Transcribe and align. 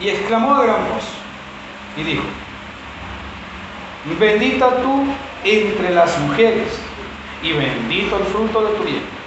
y 0.00 0.08
exclamó 0.08 0.54
a 0.54 0.62
gran 0.64 0.88
voz 0.92 1.04
y 1.96 2.02
dijo, 2.02 2.22
bendita 4.18 4.82
tú 4.82 5.04
entre 5.44 5.90
las 5.90 6.18
mujeres 6.20 6.78
y 7.42 7.52
bendito 7.52 8.16
el 8.16 8.24
fruto 8.24 8.62
de 8.64 8.74
tu 8.74 8.84
vientre. 8.84 9.18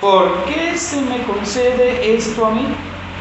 ¿Por 0.00 0.44
qué 0.44 0.76
se 0.76 1.02
me 1.02 1.22
concede 1.24 2.14
esto 2.16 2.46
a 2.46 2.50
mí? 2.50 2.66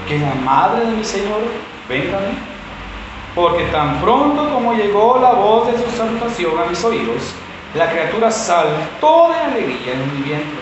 Que 0.07 0.17
la 0.17 0.33
madre 0.35 0.85
de 0.85 0.93
mi 0.93 1.03
Señor 1.03 1.41
venga 1.89 2.17
a 2.17 2.21
mí. 2.21 2.37
Porque 3.35 3.65
tan 3.65 3.99
pronto 4.01 4.49
como 4.49 4.73
llegó 4.73 5.19
la 5.21 5.33
voz 5.33 5.67
de 5.71 5.77
su 5.83 5.91
salutación 5.95 6.57
a 6.57 6.65
mis 6.65 6.83
oídos, 6.83 7.35
la 7.75 7.91
criatura 7.91 8.31
saltó 8.31 9.29
de 9.29 9.39
alegría 9.39 9.93
en 9.93 10.15
mi 10.15 10.23
vientre. 10.23 10.59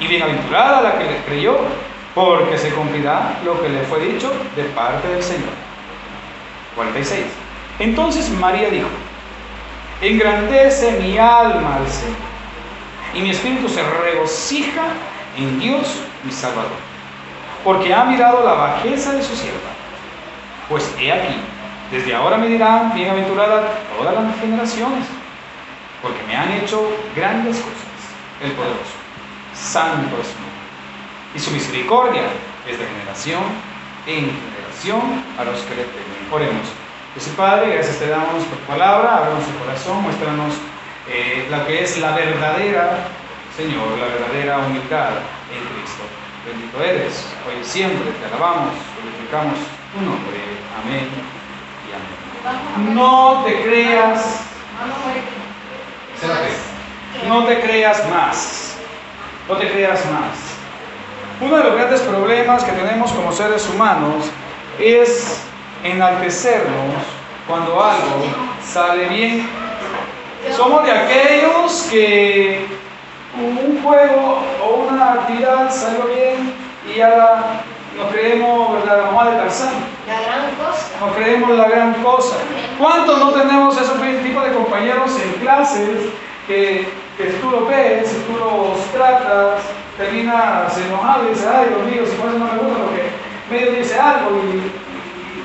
Y 0.00 0.06
bienaventurada 0.06 0.80
la 0.80 0.98
que 0.98 1.04
le 1.04 1.24
creyó, 1.24 1.58
porque 2.16 2.56
se 2.56 2.70
cumplirá 2.70 3.38
lo 3.44 3.60
que 3.60 3.68
le 3.68 3.82
fue 3.82 4.00
dicho 4.00 4.32
de 4.56 4.62
parte 4.64 5.06
del 5.06 5.22
Señor. 5.22 5.50
46. 6.74 7.26
Entonces 7.78 8.30
María 8.30 8.70
dijo, 8.70 8.88
engrandece 10.00 10.92
mi 10.92 11.18
alma 11.18 11.76
al 11.76 11.86
Señor, 11.86 12.16
y 13.12 13.20
mi 13.20 13.30
espíritu 13.30 13.68
se 13.68 13.82
regocija 13.82 14.84
en 15.36 15.60
Dios 15.60 16.00
mi 16.24 16.32
Salvador, 16.32 16.70
porque 17.62 17.92
ha 17.92 18.04
mirado 18.04 18.42
la 18.46 18.54
bajeza 18.54 19.12
de 19.12 19.22
su 19.22 19.36
sierva. 19.36 19.68
Pues 20.70 20.90
he 20.98 21.12
aquí, 21.12 21.36
desde 21.90 22.14
ahora 22.14 22.38
me 22.38 22.48
dirán 22.48 22.94
bienaventurada 22.94 23.74
todas 23.94 24.14
las 24.14 24.40
generaciones, 24.40 25.04
porque 26.00 26.22
me 26.26 26.34
han 26.34 26.50
hecho 26.52 26.80
grandes 27.14 27.56
cosas, 27.58 28.42
el 28.42 28.52
poderoso, 28.52 28.96
santo 29.52 30.16
es 30.18 30.45
y 31.36 31.38
su 31.38 31.50
misericordia 31.50 32.22
es 32.66 32.78
de 32.78 32.86
generación 32.86 33.42
en 34.06 34.24
generación 34.24 35.22
a 35.38 35.44
los 35.44 35.60
que 35.60 35.74
le 35.76 35.84
temen. 35.84 36.32
Oremos. 36.32 36.66
Dios 37.14 37.28
Padre, 37.36 37.74
gracias 37.74 37.98
te 37.98 38.08
damos 38.08 38.44
tu 38.44 38.56
palabra, 38.66 39.18
ábranos 39.18 39.44
el 39.46 39.54
corazón, 39.56 40.02
muéstranos 40.02 40.54
eh, 41.08 41.46
lo 41.50 41.66
que 41.66 41.84
es 41.84 41.98
la 41.98 42.12
verdadera, 42.12 43.08
Señor, 43.54 43.98
la 43.98 44.06
verdadera 44.06 44.58
humildad 44.58 45.10
en 45.52 45.60
Cristo. 45.76 46.04
Bendito 46.46 46.82
eres, 46.82 47.26
hoy 47.46 47.62
siempre 47.62 48.12
te 48.12 48.26
alabamos, 48.26 48.72
glorificamos 49.02 49.58
tu 49.92 50.00
nombre. 50.04 50.40
Amén 50.82 51.08
y 51.84 51.92
amén. 51.92 52.94
No 52.94 53.42
te 53.44 53.62
creas, 53.62 54.40
no 57.26 57.44
te 57.44 57.60
creas 57.60 58.08
más, 58.08 58.76
no 59.48 59.56
te 59.56 59.70
creas 59.70 60.00
más. 60.10 60.45
Uno 61.38 61.56
de 61.58 61.64
los 61.64 61.74
grandes 61.74 62.00
problemas 62.00 62.64
que 62.64 62.72
tenemos 62.72 63.12
como 63.12 63.30
seres 63.30 63.68
humanos 63.68 64.24
es 64.78 65.42
enaltecernos 65.84 66.94
cuando 67.46 67.82
algo 67.82 68.24
sale 68.64 69.04
bien. 69.08 69.46
Somos 70.56 70.84
de 70.84 70.92
aquellos 70.92 71.88
que 71.90 72.66
un 73.38 73.82
juego 73.82 74.38
o 74.64 74.86
una 74.90 75.12
actividad 75.12 75.70
salió 75.70 76.06
bien 76.06 76.54
y 76.88 76.98
ya 76.98 77.60
nos 77.98 78.12
creemos 78.12 78.82
la 78.86 79.02
mamá 79.02 79.30
de 79.30 79.36
Tarzán. 79.36 79.74
La 80.06 80.20
gran 80.20 80.54
cosa. 80.54 80.86
Nos 81.00 81.16
creemos 81.16 81.50
la 81.50 81.68
gran 81.68 81.94
cosa. 82.02 82.36
¿Cuántos 82.78 83.18
no 83.18 83.32
tenemos 83.32 83.76
esos 83.76 84.00
tipo 84.22 84.40
de 84.40 84.52
compañeros 84.52 85.10
en 85.20 85.32
clases 85.40 86.08
que, 86.46 86.88
que 87.16 87.24
tú 87.40 87.50
lo 87.50 87.66
ves, 87.66 88.08
si 88.08 88.16
tú 88.20 88.38
los 88.38 88.84
tratas, 88.92 89.62
terminas 89.96 90.76
enojado 90.78 91.24
y 91.24 91.30
dice, 91.30 91.46
ay 91.48 91.68
Dios 91.68 91.90
mío, 91.90 92.02
si 92.06 92.16
por 92.16 92.28
eso 92.28 92.38
no 92.38 92.44
me 92.44 92.58
gusta 92.58 92.84
porque 92.84 93.02
medio 93.50 93.72
dice 93.72 93.98
algo 93.98 94.30
y, 94.36 94.86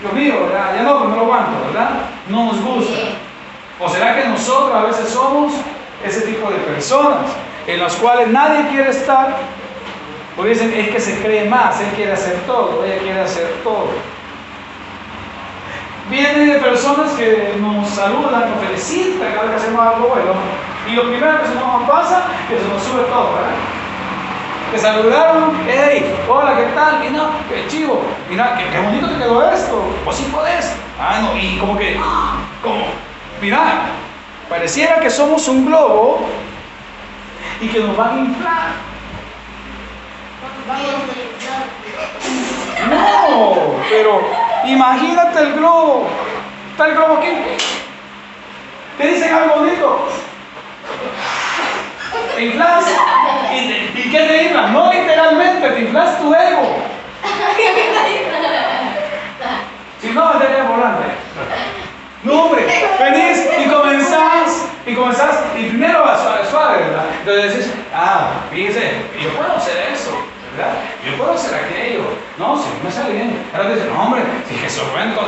Dios 0.02 0.14
mío, 0.14 0.34
ya 0.52 0.82
no, 0.82 1.06
no 1.06 1.16
lo 1.16 1.22
aguanto, 1.22 1.52
¿verdad? 1.68 1.92
No 2.28 2.46
nos 2.46 2.60
gusta. 2.62 2.98
¿O 3.80 3.88
será 3.88 4.16
que 4.16 4.28
nosotros 4.28 4.76
a 4.76 4.84
veces 4.86 5.10
somos 5.10 5.54
ese 6.04 6.22
tipo 6.22 6.50
de 6.50 6.58
personas 6.58 7.28
en 7.68 7.80
las 7.80 7.96
cuales 7.96 8.28
nadie 8.30 8.68
quiere 8.70 8.90
estar? 8.90 9.38
Porque 10.36 10.52
dicen, 10.52 10.74
es 10.74 10.90
que 10.90 11.00
se 11.00 11.22
cree 11.22 11.48
más, 11.48 11.80
él 11.82 11.88
quiere 11.96 12.14
hacer 12.14 12.36
todo, 12.48 12.84
ella 12.84 12.98
quiere 13.00 13.22
hacer 13.22 13.48
todo. 13.64 13.90
Vienen 16.10 16.50
de 16.50 16.56
personas 16.56 17.12
que 17.12 17.54
nos 17.60 17.88
saludan, 17.90 18.50
nos 18.50 18.60
felicitan 18.66 19.32
cada 19.34 19.44
vez 19.44 19.52
que 19.52 19.58
hacemos 19.58 19.86
algo 19.86 20.08
bueno. 20.08 20.34
Y 20.88 20.92
lo 20.94 21.04
primero 21.04 21.42
que 21.42 21.48
se 21.48 21.56
nos 21.56 21.90
pasa 21.90 22.28
que 22.50 22.58
se 22.58 22.68
nos 22.68 22.82
sube 22.84 23.04
todo, 23.04 23.34
¿verdad? 23.36 23.82
te 24.72 24.78
saludaron, 24.78 25.52
hey, 25.68 26.16
hola, 26.30 26.56
¿qué 26.56 26.64
tal? 26.74 27.02
Mira, 27.02 27.30
qué 27.50 27.68
chivo, 27.68 28.02
mira, 28.30 28.58
qué, 28.58 28.80
bonito 28.80 29.10
te 29.10 29.18
quedó 29.18 29.52
esto, 29.52 29.84
pues 30.06 30.16
sí 30.16 30.24
podés. 30.32 30.74
Ah, 30.98 31.20
no, 31.22 31.38
y 31.38 31.58
como 31.58 31.78
que, 31.78 32.00
como, 32.64 32.86
mira, 33.42 33.90
pareciera 34.48 35.02
que 35.02 35.10
somos 35.10 35.46
un 35.50 35.66
globo 35.66 36.26
y 37.60 37.68
que 37.68 37.80
nos 37.82 37.98
van 37.98 38.16
a 38.16 38.20
inflar. 38.20 38.68
No, 42.90 43.56
pero 43.90 44.22
imagínate 44.66 45.40
el 45.40 45.54
globo. 45.54 46.08
¿Está 46.72 46.88
el 46.88 46.96
globo 46.96 47.18
aquí? 47.18 47.30
Te 48.98 49.08
dicen 49.08 49.34
algo 49.34 49.56
bonito. 49.58 50.08
Te 52.42 52.48
inflas. 52.48 52.86
¿Y, 53.54 54.10
qué 54.10 54.20
te 54.20 54.44
inflas? 54.46 54.72
No 54.72 54.92
literalmente, 54.92 55.70
te 55.70 55.80
inflas 55.82 56.18
tu 56.18 56.34
ego. 56.34 56.76
Si 60.02 60.08
no, 60.10 60.32
estaría 60.34 60.64
volando. 60.64 61.04
No, 62.24 62.46
hombre, 62.46 62.66
venís 63.00 63.48
y 63.60 63.70
comenzás, 63.70 64.66
y 64.88 64.96
comenzás, 64.96 65.44
y 65.56 65.66
primero 65.66 66.04
va 66.04 66.18
suave, 66.18 66.40
suave, 66.50 66.78
¿verdad? 66.80 67.06
Entonces 67.20 67.54
decís, 67.54 67.74
ah, 67.94 68.32
fíjese, 68.52 68.92
yo 69.22 69.30
puedo 69.34 69.56
hacer 69.56 69.78
eso, 69.94 70.10
¿verdad? 70.58 70.74
Yo 71.06 71.18
puedo 71.18 71.34
hacer 71.34 71.54
aquello. 71.64 72.06
No, 72.40 72.58
si 72.58 72.70
no 72.70 72.84
me 72.84 72.92
sale 72.92 73.14
bien. 73.14 73.46
Ahora 73.54 73.70
dices, 73.70 73.86
no, 73.88 74.02
hombre, 74.02 74.24
si 74.50 74.56
Jesús 74.56 74.82
cuento. 74.92 75.22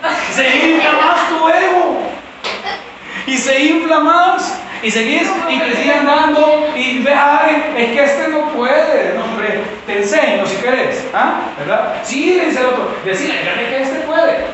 Se 0.34 0.56
infla 0.56 0.92
más 0.92 1.28
tu 1.28 1.48
ego 1.48 1.79
y 3.30 3.38
se 3.38 3.60
infla 3.62 4.00
más 4.00 4.60
y 4.82 4.90
seguís 4.90 5.30
y 5.48 5.58
te 5.60 5.76
siguen 5.76 6.04
dando 6.04 6.68
y 6.74 6.98
ves 6.98 7.14
a 7.14 7.36
alguien, 7.36 7.74
es 7.76 7.92
que 7.92 8.04
este 8.04 8.28
no 8.28 8.48
puede, 8.48 9.14
no, 9.14 9.24
hombre, 9.24 9.60
te 9.86 9.98
enseño 9.98 10.44
si 10.46 10.56
querés, 10.56 11.06
¿ah? 11.14 11.42
¿verdad? 11.58 11.94
Sí, 12.02 12.34
le 12.34 12.46
dice 12.46 12.58
el 12.58 12.66
otro, 12.66 12.92
decirle, 13.04 13.36
que 13.68 13.82
este 13.82 14.00
puede. 14.00 14.46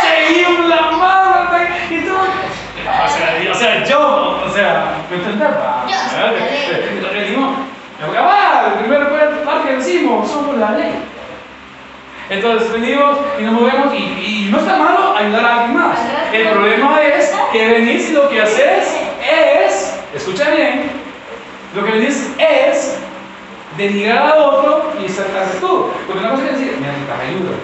se 0.00 0.40
infla 0.40 0.90
más, 0.92 1.50
y 1.90 1.98
tú, 1.98 2.14
o 2.14 3.08
sea, 3.08 3.50
o 3.50 3.54
sea, 3.54 3.84
yo, 3.84 4.40
o 4.46 4.50
sea, 4.54 4.94
¿me 5.10 5.16
entendés? 5.16 5.48
Entonces 6.94 7.20
decimos, 7.20 7.58
el 8.00 8.78
primer 8.78 9.44
par 9.44 9.64
que 9.64 9.76
decimos, 9.76 10.30
somos 10.30 10.56
la 10.56 10.70
ley. 10.70 10.94
Entonces 12.28 12.72
venimos 12.72 13.18
y 13.38 13.42
nos 13.42 13.52
movemos 13.52 13.94
y, 13.94 14.48
no 14.50 14.58
está 14.58 14.76
malo 14.76 15.16
ayudar 15.16 15.44
a 15.44 15.54
alguien 15.60 15.74
más. 15.76 15.98
El 16.32 16.48
problema 16.48 17.02
es 17.02 17.32
que 17.52 17.68
venís 17.68 18.10
y 18.10 18.12
lo 18.12 18.28
que 18.28 18.40
haces 18.40 18.96
es, 19.20 20.00
escucha 20.14 20.50
bien, 20.50 20.90
lo 21.74 21.84
que 21.84 21.90
venís 21.90 22.30
es 22.38 22.98
denigrar 23.76 24.32
al 24.32 24.38
otro 24.38 24.92
y 25.04 25.08
saltarse 25.08 25.58
tú. 25.58 25.90
Porque 26.06 26.20
una 26.20 26.30
cosa 26.30 26.44
es 26.46 26.58
decir, 26.58 26.76
mira, 26.78 26.92
te 26.92 27.26
ayudo, 27.26 27.54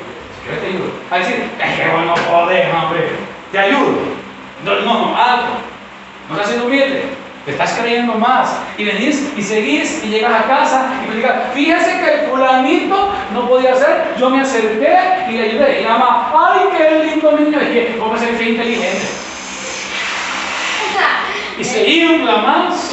te 0.60 0.66
ayudo. 0.66 0.92
A 1.10 1.18
decir, 1.18 1.50
es 1.64 1.80
que 1.80 1.88
bueno, 1.88 2.14
joder, 2.30 2.72
hombre, 2.74 3.08
te 3.50 3.58
ayudo. 3.58 3.98
No, 4.64 4.74
no, 4.80 4.82
no, 4.82 5.16
algo. 5.16 5.54
No 6.30 6.44
siendo 6.44 6.66
humilde 6.66 7.21
te 7.44 7.52
estás 7.52 7.72
creyendo 7.72 8.14
más. 8.14 8.56
Y 8.78 8.84
venís 8.84 9.32
y 9.36 9.42
seguís 9.42 10.02
y 10.04 10.08
llegas 10.08 10.32
a 10.32 10.44
casa 10.44 10.92
y 11.04 11.08
me 11.08 11.16
digas, 11.16 11.34
fíjese 11.54 12.00
que 12.00 12.14
el 12.14 12.20
fulanito 12.28 13.12
no 13.32 13.48
podía 13.48 13.72
hacer, 13.72 14.14
yo 14.18 14.30
me 14.30 14.42
acerqué 14.42 14.98
y 15.28 15.32
le 15.32 15.50
ayudé. 15.50 15.80
Y 15.80 15.84
la 15.84 15.98
mamá, 15.98 16.32
ay, 16.52 16.68
qué 16.76 17.04
lindo 17.04 17.32
niño, 17.32 17.60
es 17.60 17.68
que 17.68 17.98
cómo 17.98 18.16
se 18.18 18.32
dice 18.32 18.44
inteligente. 18.44 19.06
Y 21.58 21.64
se 21.64 21.86
infla 21.86 22.36
más. 22.38 22.92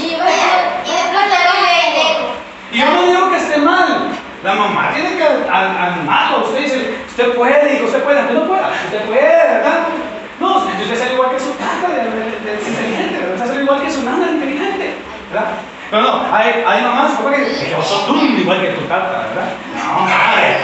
Y 2.71 2.77
yo 2.77 2.85
no 2.85 3.01
digo 3.03 3.29
que 3.31 3.37
esté 3.37 3.57
mal. 3.57 4.09
La 4.43 4.53
mamá 4.53 4.91
tiene 4.93 5.17
que 5.17 5.25
animarlo. 5.51 6.45
Usted 6.47 6.63
dice, 6.63 6.95
usted 7.07 7.35
puede, 7.35 7.79
y 7.79 7.83
usted 7.83 8.03
puede, 8.03 8.21
usted 8.21 8.33
no 8.33 8.47
puede, 8.47 8.61
usted 8.85 9.01
puede, 9.05 9.21
¿verdad? 9.21 9.87
No, 10.39 10.57
usted 10.57 10.97
sale 10.97 11.13
igual 11.13 11.31
que 11.31 11.39
su 11.39 11.51
tata 11.51 11.89
de, 11.89 13.37
sale 13.37 13.63
igual 13.63 13.81
que 13.81 13.91
su 13.91 14.03
nana 14.03 14.31
inteligente, 14.31 14.93
¿verdad? 15.31 15.51
No, 15.91 16.01
no, 16.01 16.21
hay, 16.31 16.63
hay 16.67 16.83
mamás 16.83 17.13
que 17.17 17.71
yo 17.71 17.81
soy 17.81 18.05
tú 18.05 18.25
igual 18.37 18.61
que 18.61 18.67
tu 18.69 18.81
tata, 18.81 19.27
¿verdad? 19.29 19.49
No, 19.75 20.01
madre, 20.01 20.57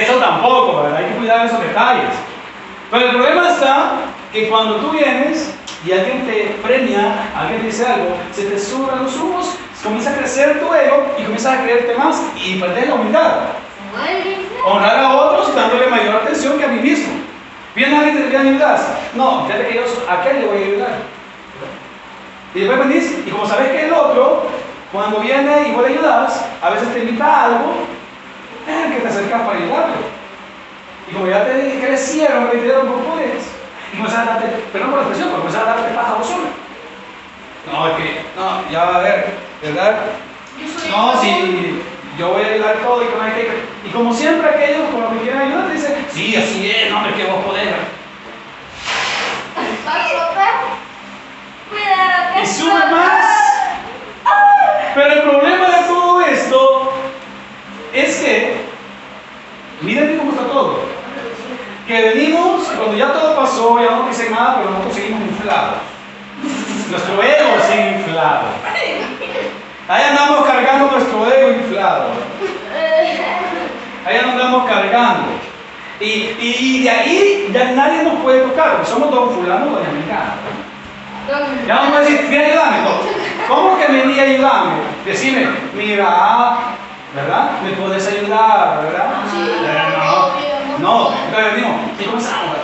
eso 0.00 0.14
tampoco, 0.14 0.82
¿verdad? 0.82 0.98
Hay 0.98 1.06
que 1.06 1.16
cuidar 1.16 1.46
esos 1.46 1.60
detalles. 1.60 2.14
Pero 2.90 3.04
el 3.06 3.10
problema 3.10 3.50
está 3.50 3.92
que 4.32 4.48
cuando 4.48 4.76
tú 4.76 4.90
vienes 4.90 5.54
y 5.84 5.92
alguien 5.92 6.24
te 6.26 6.56
premia, 6.62 7.30
alguien 7.36 7.62
te 7.62 7.66
dice 7.66 7.86
algo, 7.86 8.16
se 8.32 8.44
te 8.44 8.58
suban 8.58 9.04
los 9.04 9.16
humos, 9.16 9.56
comienza 9.82 10.10
a 10.10 10.16
crecer 10.16 10.60
tu 10.60 10.72
ego 10.72 11.14
y 11.18 11.22
comienzas 11.22 11.58
a 11.58 11.62
creerte 11.62 11.94
más 11.94 12.22
y 12.36 12.60
perder 12.60 12.88
la 12.88 12.94
humildad. 12.94 13.32
Honrar 14.64 14.98
a 14.98 15.16
otros 15.16 15.54
dándole 15.54 15.86
mayor 15.88 16.16
atención 16.16 16.58
que 16.58 16.64
a 16.64 16.68
mí 16.68 16.80
mismo. 16.80 17.14
Viene 17.74 17.96
alguien 17.96 18.26
y 18.26 18.30
te 18.30 18.36
ayudas. 18.36 18.88
No, 19.14 19.46
fíjate 19.46 19.68
que 19.68 19.74
yo 19.74 19.82
a 20.08 20.14
aquel 20.14 20.40
le 20.40 20.46
voy 20.46 20.58
a 20.58 20.66
ayudar. 20.66 21.19
Y 22.54 22.60
después 22.60 22.78
venís, 22.80 23.14
y 23.26 23.30
como 23.30 23.46
sabes 23.46 23.70
que 23.70 23.86
el 23.86 23.92
otro, 23.92 24.46
cuando 24.92 25.20
viene 25.20 25.68
y 25.68 25.72
vos 25.72 25.86
le 25.86 25.94
ayudas, 25.94 26.44
a 26.60 26.70
veces 26.70 26.92
te 26.92 27.00
invita 27.00 27.24
a 27.24 27.44
algo, 27.44 27.74
eh, 28.66 28.92
que 28.92 29.00
te 29.00 29.08
acercas 29.08 29.42
para 29.42 29.58
ayudarle. 29.58 29.94
Y 31.08 31.14
como 31.14 31.26
ya 31.28 31.44
te 31.44 31.78
crecieron, 31.80 32.50
reiteraron 32.50 32.88
por 32.88 33.04
poderes, 33.04 33.44
y 33.92 33.96
comienzas 33.96 34.26
a 34.26 34.30
darte, 34.32 34.46
perdón 34.72 34.90
por 34.90 34.98
la 34.98 35.06
expresión, 35.06 35.28
pero 35.30 35.42
comienzas 35.42 35.62
a 35.62 35.70
darte 35.74 35.94
paja 35.94 36.10
a 36.10 36.14
vos 36.14 36.26
solo. 36.26 36.60
No, 37.70 37.86
es 37.88 37.96
que, 37.96 38.24
no, 38.36 38.70
ya 38.70 38.84
va 38.84 38.96
a 38.96 39.00
ver, 39.00 39.26
¿verdad? 39.62 39.96
No, 40.90 41.20
si 41.20 41.82
yo 42.18 42.28
voy 42.30 42.42
a 42.42 42.48
ayudar 42.48 42.76
todo 42.78 43.04
y 43.04 43.06
que 43.06 43.16
no 43.16 43.22
hay 43.22 43.32
que. 43.32 43.88
Y 43.88 43.90
como 43.92 44.12
siempre, 44.12 44.50
aquellos 44.50 44.88
con 44.90 45.02
los 45.02 45.12
que 45.12 45.20
quieren 45.20 45.40
ayudar 45.40 45.66
te 45.68 45.72
dicen, 45.74 46.06
sí, 46.12 46.36
así 46.36 46.70
es, 46.70 46.90
no, 46.90 47.06
es 47.06 47.14
que 47.14 47.24
vos 47.24 47.44
podés. 47.44 47.68
Y 52.42 52.46
sube 52.46 52.72
más. 52.72 53.26
Pero 54.94 55.12
el 55.12 55.22
problema 55.22 55.66
de 55.68 55.82
todo 55.86 56.20
esto 56.22 56.92
es 57.92 58.16
que, 58.16 58.56
miren 59.82 60.18
cómo 60.18 60.32
está 60.32 60.44
todo. 60.46 60.84
Que 61.86 62.02
venimos, 62.02 62.64
cuando 62.64 62.96
ya 62.96 63.12
todo 63.12 63.36
pasó, 63.36 63.80
ya 63.80 63.90
no 63.90 64.08
dicen 64.08 64.32
nada, 64.32 64.56
pero 64.58 64.70
nosotros 64.70 64.94
seguimos 64.94 65.22
inflados. 65.22 65.74
Nuestro 66.90 67.22
ego 67.22 67.50
sigue 67.68 67.90
inflado. 67.98 68.42
Ahí 69.88 70.04
andamos 70.04 70.46
cargando 70.46 70.90
nuestro 70.90 71.32
ego 71.32 71.50
inflado. 71.50 72.10
Ahí 74.06 74.16
andamos 74.16 74.68
cargando. 74.68 75.28
Y, 76.00 76.34
y, 76.40 76.82
de 76.82 76.90
ahí 76.90 77.50
ya 77.52 77.72
nadie 77.72 78.02
nos 78.02 78.14
puede 78.22 78.40
tocar, 78.40 78.76
porque 78.76 78.90
somos 78.90 79.10
don 79.10 79.34
fulano, 79.34 79.66
doña 79.66 79.90
mexicana. 79.90 80.34
Ya 81.66 81.74
vamos 81.76 81.96
a 81.96 82.00
decir, 82.00 82.26
ven 82.28 82.40
ayúdame. 82.40 82.78
¿Cómo 83.46 83.78
que 83.78 83.92
vení 83.92 84.18
a 84.18 84.22
ayudarme? 84.22 84.72
Decime, 85.04 85.46
¿verdad? 87.14 87.50
¿Me 87.62 87.72
puedes 87.72 88.06
ayudar, 88.06 88.82
verdad? 88.82 89.10
Sí, 89.30 89.50
no, 90.78 91.08
no, 91.08 91.12
entonces 91.26 91.54
venimos 91.54 91.80
y 91.98 92.04
comenzamos. 92.04 92.56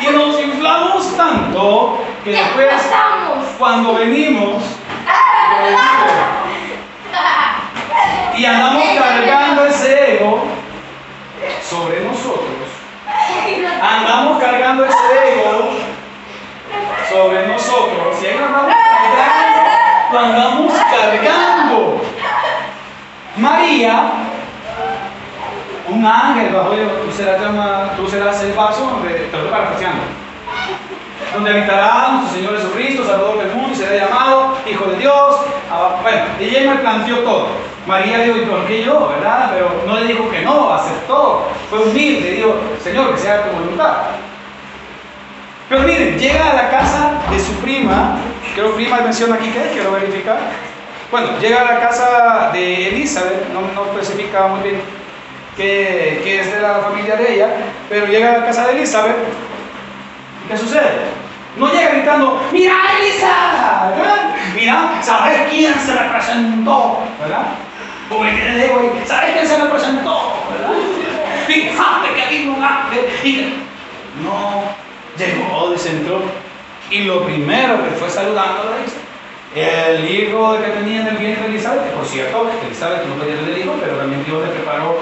Y 0.00 0.06
nos 0.08 0.40
inflamos 0.40 1.16
tanto 1.16 2.04
que 2.24 2.30
después, 2.30 2.68
cuando 3.58 3.94
venimos, 3.94 4.62
y 8.36 8.44
andamos 8.44 8.84
cargando 8.98 9.66
ese 9.66 10.16
ego 10.16 10.44
sobre 11.62 12.00
nosotros, 12.00 12.46
andamos 13.82 14.40
cargando 14.40 14.84
ese 14.84 15.32
ego 15.34 15.70
sobre 17.10 17.46
nosotros, 17.48 18.22
y 18.22 18.26
ahí 18.26 18.38
andamos 18.38 18.85
lo 20.12 20.18
andamos 20.18 20.72
cargando. 20.72 22.02
María 23.36 24.26
un 25.88 26.04
ángel 26.04 26.52
bajo 26.52 26.70
tú 26.70 27.12
serás, 27.12 27.40
llama, 27.40 27.92
tú 27.96 28.08
serás 28.08 28.42
el 28.42 28.52
vaso 28.52 29.00
estoy 29.08 29.48
parafraseando, 29.50 30.02
donde 31.32 31.50
habitará 31.50 32.08
nuestro 32.12 32.38
Señor 32.38 32.56
Jesucristo, 32.56 33.04
Salvador 33.04 33.38
del 33.38 33.54
mundo, 33.54 33.74
será 33.74 34.06
llamado 34.06 34.56
Hijo 34.68 34.86
de 34.86 34.96
Dios. 34.96 35.36
Ah, 35.70 35.96
bueno, 36.02 36.24
ella 36.40 36.74
me 36.74 36.80
planteó 36.80 37.18
todo. 37.18 37.48
María 37.86 38.18
dijo, 38.18 38.38
¿y 38.38 38.46
por 38.46 38.66
qué 38.66 38.84
yo? 38.84 39.08
¿Verdad? 39.08 39.50
Pero 39.54 39.82
no 39.86 40.00
le 40.00 40.06
dijo 40.06 40.28
que 40.28 40.42
no, 40.42 40.72
aceptó. 40.72 41.48
Fue 41.70 41.78
humilde, 41.78 42.32
dijo, 42.32 42.56
Señor, 42.82 43.14
que 43.14 43.20
sea 43.20 43.44
tu 43.44 43.56
voluntad. 43.56 43.96
Pero 45.68 45.82
miren, 45.82 46.18
llega 46.18 46.50
a 46.50 46.54
la 46.54 46.70
casa 46.70 47.12
de 47.30 47.38
su 47.38 47.52
prima, 47.56 48.16
creo 48.56 48.74
prima 48.74 49.02
menciona 49.02 49.34
aquí 49.36 49.50
que 49.50 49.70
quiero 49.72 49.92
verificar. 49.92 50.38
Bueno, 51.10 51.38
llega 51.38 51.60
a 51.60 51.74
la 51.74 51.80
casa 51.80 52.50
de 52.52 52.88
Elizabeth, 52.88 53.48
no, 53.52 53.60
no 53.60 53.92
especifica 53.92 54.48
muy 54.48 54.60
bien 54.62 54.80
que, 55.56 56.40
es 56.40 56.52
de 56.52 56.60
la 56.60 56.80
familia 56.80 57.16
de 57.16 57.34
ella, 57.34 57.48
pero 57.88 58.06
llega 58.06 58.30
a 58.30 58.38
la 58.38 58.46
casa 58.46 58.66
de 58.66 58.78
Elizabeth. 58.78 59.16
¿Y 60.44 60.48
qué 60.48 60.56
sucede? 60.56 61.26
No 61.56 61.70
llega 61.72 61.90
gritando, 61.90 62.42
mira 62.50 62.74
Elisa, 62.98 63.92
Mira, 64.54 64.98
¿sabes 65.02 65.48
quién 65.50 65.74
se 65.74 65.94
representó? 65.94 67.02
¿Verdad? 67.20 67.46
Porque 68.08 68.32
le 68.32 68.62
digo, 68.62 68.92
¿sabes 69.06 69.32
quién 69.32 69.46
se 69.46 69.56
representó? 69.58 70.34
¿Verdad? 70.50 70.74
Fíjate 71.46 72.14
que 72.14 72.22
aquí 72.22 72.48
un 72.48 72.62
ángel. 72.62 73.06
Y 73.22 73.54
no, 74.22 74.62
llegó, 75.16 75.74
entró. 75.74 76.45
Y 76.90 77.04
lo 77.04 77.24
primero 77.24 77.82
que 77.84 77.90
fue 77.96 78.08
saludando 78.08 78.62
a 78.62 78.78
Elisa 78.78 79.06
el 79.56 80.10
hijo 80.10 80.58
que 80.58 80.68
tenía 80.68 81.00
en 81.00 81.06
el 81.08 81.16
vientre 81.16 81.44
de 81.44 81.54
Elizabeth, 81.54 81.84
que 81.84 81.96
por 81.96 82.04
cierto, 82.04 82.50
Elizabeth 82.66 83.06
no 83.06 83.14
podía 83.14 83.36
tener 83.36 83.58
hijo, 83.58 83.74
pero 83.80 83.96
también 83.96 84.22
Dios 84.26 84.42
le 84.42 84.52
preparó 84.52 84.98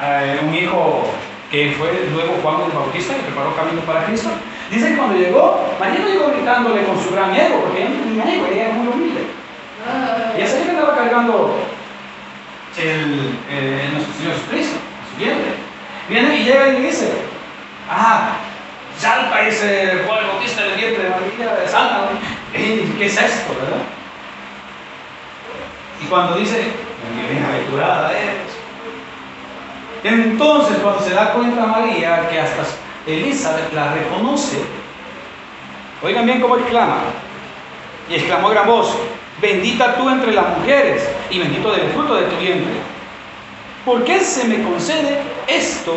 eh, 0.00 0.38
un 0.46 0.54
hijo 0.54 1.10
que 1.50 1.74
fue 1.76 2.06
luego 2.12 2.38
Juan 2.40 2.70
el 2.70 2.72
Bautista, 2.72 3.14
que 3.14 3.22
preparó 3.22 3.56
camino 3.56 3.80
para 3.82 4.04
Cristo. 4.06 4.28
Dice 4.70 4.90
que 4.90 4.96
cuando 4.96 5.18
llegó, 5.18 5.74
María 5.80 6.00
no 6.00 6.08
llegó 6.08 6.28
gritándole 6.28 6.84
con 6.84 7.02
su 7.02 7.10
gran 7.10 7.34
ego, 7.34 7.62
porque 7.62 7.82
ella 7.82 7.90
no 7.90 8.04
tenía 8.04 8.34
ego, 8.34 8.46
ella 8.46 8.64
era 8.66 8.74
muy 8.74 8.86
humilde. 8.86 9.22
Y 10.38 10.40
esa 10.40 10.62
que 10.62 10.70
andaba 10.70 10.94
cargando 10.94 11.56
el, 12.78 13.38
eh, 13.50 13.88
nuestro 13.92 14.14
Señor 14.14 14.34
Jesucristo, 14.34 14.76
su 15.10 15.18
vientre. 15.18 15.50
Viene 16.08 16.36
y 16.36 16.44
llega 16.44 16.68
y 16.68 16.72
le 16.74 16.80
dice, 16.80 17.10
ah, 17.90 18.36
salta 18.98 19.46
ese 19.46 20.02
Juan 20.06 20.20
el 20.20 20.26
Bautista 20.26 20.62
del 20.62 20.76
vientre 20.76 21.04
de 21.04 21.10
María, 21.10 21.68
salta. 21.68 22.08
¿Qué 22.52 23.06
es 23.06 23.16
esto, 23.16 23.54
verdad? 23.60 23.82
Y 26.02 26.06
cuando 26.06 26.36
dice, 26.36 26.64
bienaventurada 27.30 28.12
eres, 28.12 28.56
entonces, 30.04 30.76
cuando 30.82 31.00
se 31.00 31.14
da 31.14 31.32
cuenta 31.32 31.66
María 31.66 32.28
que 32.28 32.38
hasta 32.38 32.62
Elizabeth 33.06 33.72
la 33.72 33.92
reconoce, 33.92 34.58
oigan 36.02 36.26
bien 36.26 36.40
cómo 36.40 36.56
exclama, 36.56 36.98
y 38.08 38.14
exclamó 38.14 38.50
gran 38.50 38.66
voz, 38.66 38.96
bendita 39.40 39.96
tú 39.96 40.08
entre 40.08 40.32
las 40.32 40.58
mujeres 40.58 41.08
y 41.28 41.38
bendito 41.38 41.72
del 41.72 41.90
fruto 41.90 42.14
de 42.14 42.26
tu 42.26 42.36
vientre. 42.36 42.74
¿Por 43.84 44.04
qué 44.04 44.20
se 44.20 44.44
me 44.44 44.62
concede 44.62 45.22
esto 45.46 45.92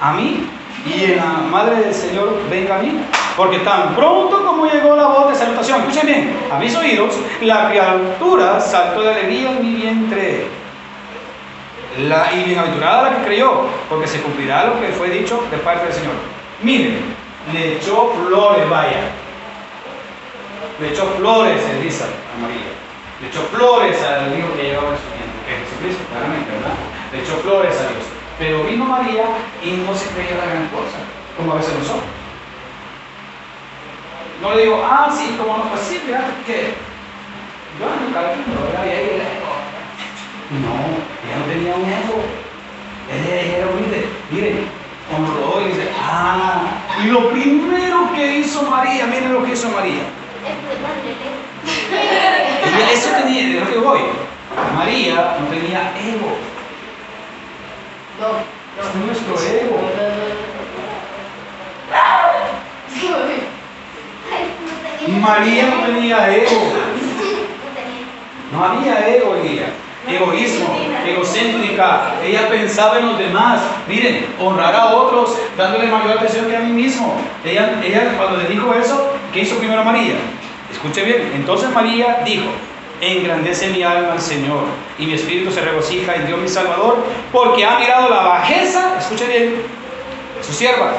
a 0.00 0.12
mí 0.12 0.48
y 0.86 1.04
en 1.04 1.16
la 1.16 1.24
madre 1.50 1.76
del 1.76 1.94
Señor 1.94 2.38
venga 2.50 2.76
a 2.76 2.78
mí? 2.78 3.00
Porque 3.36 3.58
tan 3.60 3.94
pronto 3.94 4.44
como 4.44 4.66
llegó 4.66 4.96
la 4.96 5.06
voz 5.06 5.30
de 5.30 5.36
salutación, 5.36 5.80
escuchen 5.80 6.06
bien, 6.06 6.36
a 6.50 6.58
mis 6.58 6.74
oídos, 6.74 7.14
la 7.40 7.68
criatura 7.68 8.60
saltó 8.60 9.02
de 9.02 9.10
alegría 9.10 9.50
en 9.50 9.62
mi 9.62 9.74
vientre. 9.80 10.46
La, 12.08 12.32
y 12.32 12.44
bienaventurada 12.44 13.10
la 13.10 13.16
que 13.16 13.24
creyó, 13.24 13.62
porque 13.88 14.06
se 14.06 14.20
cumplirá 14.20 14.66
lo 14.66 14.80
que 14.80 14.88
fue 14.88 15.08
dicho 15.10 15.42
de 15.50 15.56
parte 15.58 15.84
del 15.84 15.94
Señor. 15.94 16.14
Miren, 16.62 17.00
le 17.52 17.76
echó 17.76 18.12
flores, 18.26 18.68
vaya. 18.68 19.10
Le 20.80 20.88
echó 20.90 21.06
flores 21.16 21.60
Elisa 21.80 22.04
a 22.04 22.42
María. 22.42 22.70
Le 23.20 23.28
echó 23.28 23.40
flores 23.52 24.00
al 24.02 24.38
hijo 24.38 24.54
que 24.54 24.62
llevaba 24.62 24.90
en 24.90 24.98
su 24.98 25.10
vientre, 25.10 25.40
que 25.46 25.54
es 25.54 25.68
Jesucristo, 25.68 26.02
claramente, 26.12 26.50
¿verdad? 26.52 26.74
Le 27.12 27.18
echó 27.20 27.36
flores 27.42 27.74
a 27.74 27.88
Dios. 27.90 28.17
Pero 28.38 28.64
vino 28.64 28.84
María 28.84 29.24
y 29.62 29.72
no 29.72 29.94
se 29.94 30.06
creía 30.10 30.36
la 30.36 30.46
gran 30.46 30.68
cosa, 30.68 30.98
como 31.36 31.52
a 31.52 31.56
veces 31.56 31.74
nosotros. 31.74 32.04
No 34.40 34.54
le 34.54 34.62
digo, 34.62 34.80
ah, 34.84 35.12
sí, 35.16 35.34
como 35.36 35.58
no, 35.58 35.64
pues 35.64 35.80
sí, 35.82 36.00
fíjate 36.06 36.32
que 36.46 36.74
yo 37.78 37.86
nunca 38.04 38.22
le 38.22 38.28
pero 38.28 38.86
y 38.86 38.90
ahí 38.90 39.22
no, 40.50 40.72
ella 41.26 41.36
no 41.38 41.44
tenía 41.44 41.74
un 41.74 41.84
ego. 41.84 42.22
Ella 43.12 43.58
era 43.58 43.66
humilde. 43.66 44.06
Cuando 45.10 45.34
lo 45.34 45.56
oye, 45.56 45.68
dice, 45.68 45.88
ah, 46.00 46.62
y 47.02 47.08
lo 47.08 47.30
primero 47.30 48.12
que 48.14 48.38
hizo 48.38 48.62
María, 48.62 49.06
miren 49.06 49.32
lo 49.32 49.44
que 49.44 49.52
hizo 49.52 49.68
María. 49.70 50.02
Ella, 52.64 52.92
eso 52.92 53.10
tenía, 53.10 53.46
de 53.46 53.60
lo 53.60 53.70
que 53.70 53.78
voy. 53.78 54.00
María 54.74 55.36
no 55.40 55.46
tenía 55.48 55.92
ego. 55.98 56.36
No, 58.20 58.28
no. 58.28 58.88
Es 58.88 58.94
nuestro 58.94 59.34
ego. 59.34 59.80
María 65.20 65.66
no 65.66 65.86
tenía 65.86 66.36
ego. 66.36 66.72
No 68.52 68.64
había 68.64 69.08
ego 69.08 69.36
en 69.36 69.46
ella 69.46 69.66
egoísmo, 70.10 70.76
egocéntrica. 71.06 72.14
Ella 72.24 72.48
pensaba 72.48 72.98
en 72.98 73.06
los 73.06 73.18
demás. 73.18 73.60
Miren, 73.86 74.26
honrar 74.40 74.74
a 74.74 74.86
otros, 74.94 75.36
dándole 75.56 75.86
mayor 75.86 76.18
atención 76.18 76.46
que 76.46 76.56
a 76.56 76.60
mí 76.60 76.72
mismo. 76.72 77.14
Ella, 77.44 77.80
ella 77.82 78.14
cuando 78.16 78.38
le 78.38 78.48
dijo 78.48 78.72
eso, 78.74 79.12
¿qué 79.32 79.40
hizo 79.40 79.56
primero 79.58 79.84
María? 79.84 80.14
Escuche 80.72 81.02
bien, 81.02 81.32
entonces 81.34 81.70
María 81.70 82.22
dijo, 82.24 82.50
engrandece 83.00 83.68
mi 83.68 83.82
alma 83.82 84.12
al 84.12 84.20
Señor 84.20 84.64
y 84.98 85.06
mi 85.06 85.14
espíritu 85.14 85.50
se 85.50 85.60
regocija 85.60 86.14
en 86.14 86.26
Dios 86.26 86.40
mi 86.40 86.48
Salvador, 86.48 87.04
porque 87.32 87.64
ha 87.64 87.78
mirado 87.78 88.10
la 88.10 88.22
bajeza, 88.22 88.96
escuche 88.98 89.26
bien, 89.26 89.62
su 90.42 90.52
sierva. 90.52 90.92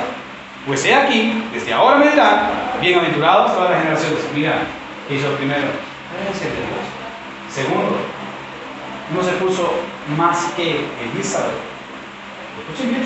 Pues 0.66 0.86
he 0.86 0.94
aquí, 0.94 1.44
desde 1.54 1.74
ahora 1.74 1.98
me 1.98 2.10
dirán, 2.10 2.50
bienaventurados 2.82 3.54
todas 3.54 3.72
las 3.72 3.80
generaciones. 3.80 4.20
Mira, 4.36 4.54
¿qué 5.08 5.16
hizo 5.16 5.30
primero? 5.36 5.68
Segundo, 7.54 7.98
no 9.16 9.24
se 9.24 9.32
puso 9.34 9.74
más 10.18 10.52
que 10.56 10.86
Elizabeth. 11.14 11.52
Escuchen 12.60 12.90
bien. 12.90 13.04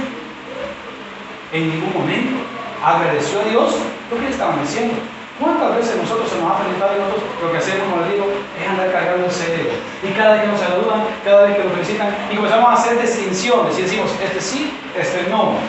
En 1.54 1.70
ningún 1.70 1.94
momento 1.94 2.38
agradeció 2.84 3.40
a 3.42 3.44
Dios 3.46 3.76
lo 4.10 4.18
que 4.18 4.24
le 4.24 4.30
estaban 4.30 4.62
diciendo. 4.62 4.96
¿Cuántas 5.44 5.76
veces 5.76 5.98
nosotros 5.98 6.32
se 6.32 6.40
nos 6.40 6.52
ha 6.52 6.64
felicitado 6.64 6.96
y 6.96 7.00
nosotros 7.04 7.28
lo 7.44 7.52
que 7.52 7.58
hacemos, 7.58 7.84
como 7.92 8.00
les 8.00 8.16
digo, 8.16 8.32
es 8.32 8.64
andar 8.64 8.94
cargando 8.96 9.28
ese 9.28 9.60
ego? 9.60 9.76
Y 10.00 10.16
cada 10.16 10.40
vez 10.40 10.44
que 10.44 10.48
nos 10.48 10.62
saludan, 10.64 11.04
cada 11.26 11.44
vez 11.44 11.58
que 11.58 11.64
nos 11.68 11.74
felicitan, 11.74 12.16
y 12.32 12.36
comenzamos 12.38 12.70
a 12.70 12.74
hacer 12.80 13.02
distinciones 13.02 13.78
y 13.78 13.82
decimos, 13.82 14.10
este 14.24 14.40
sí, 14.40 14.72
este 14.96 15.28
no. 15.30 15.60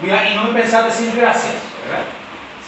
Mira, 0.00 0.30
y 0.30 0.36
no 0.36 0.54
pensar 0.54 0.84
decir 0.84 1.10
gracias, 1.10 1.58
¿verdad? 1.82 2.06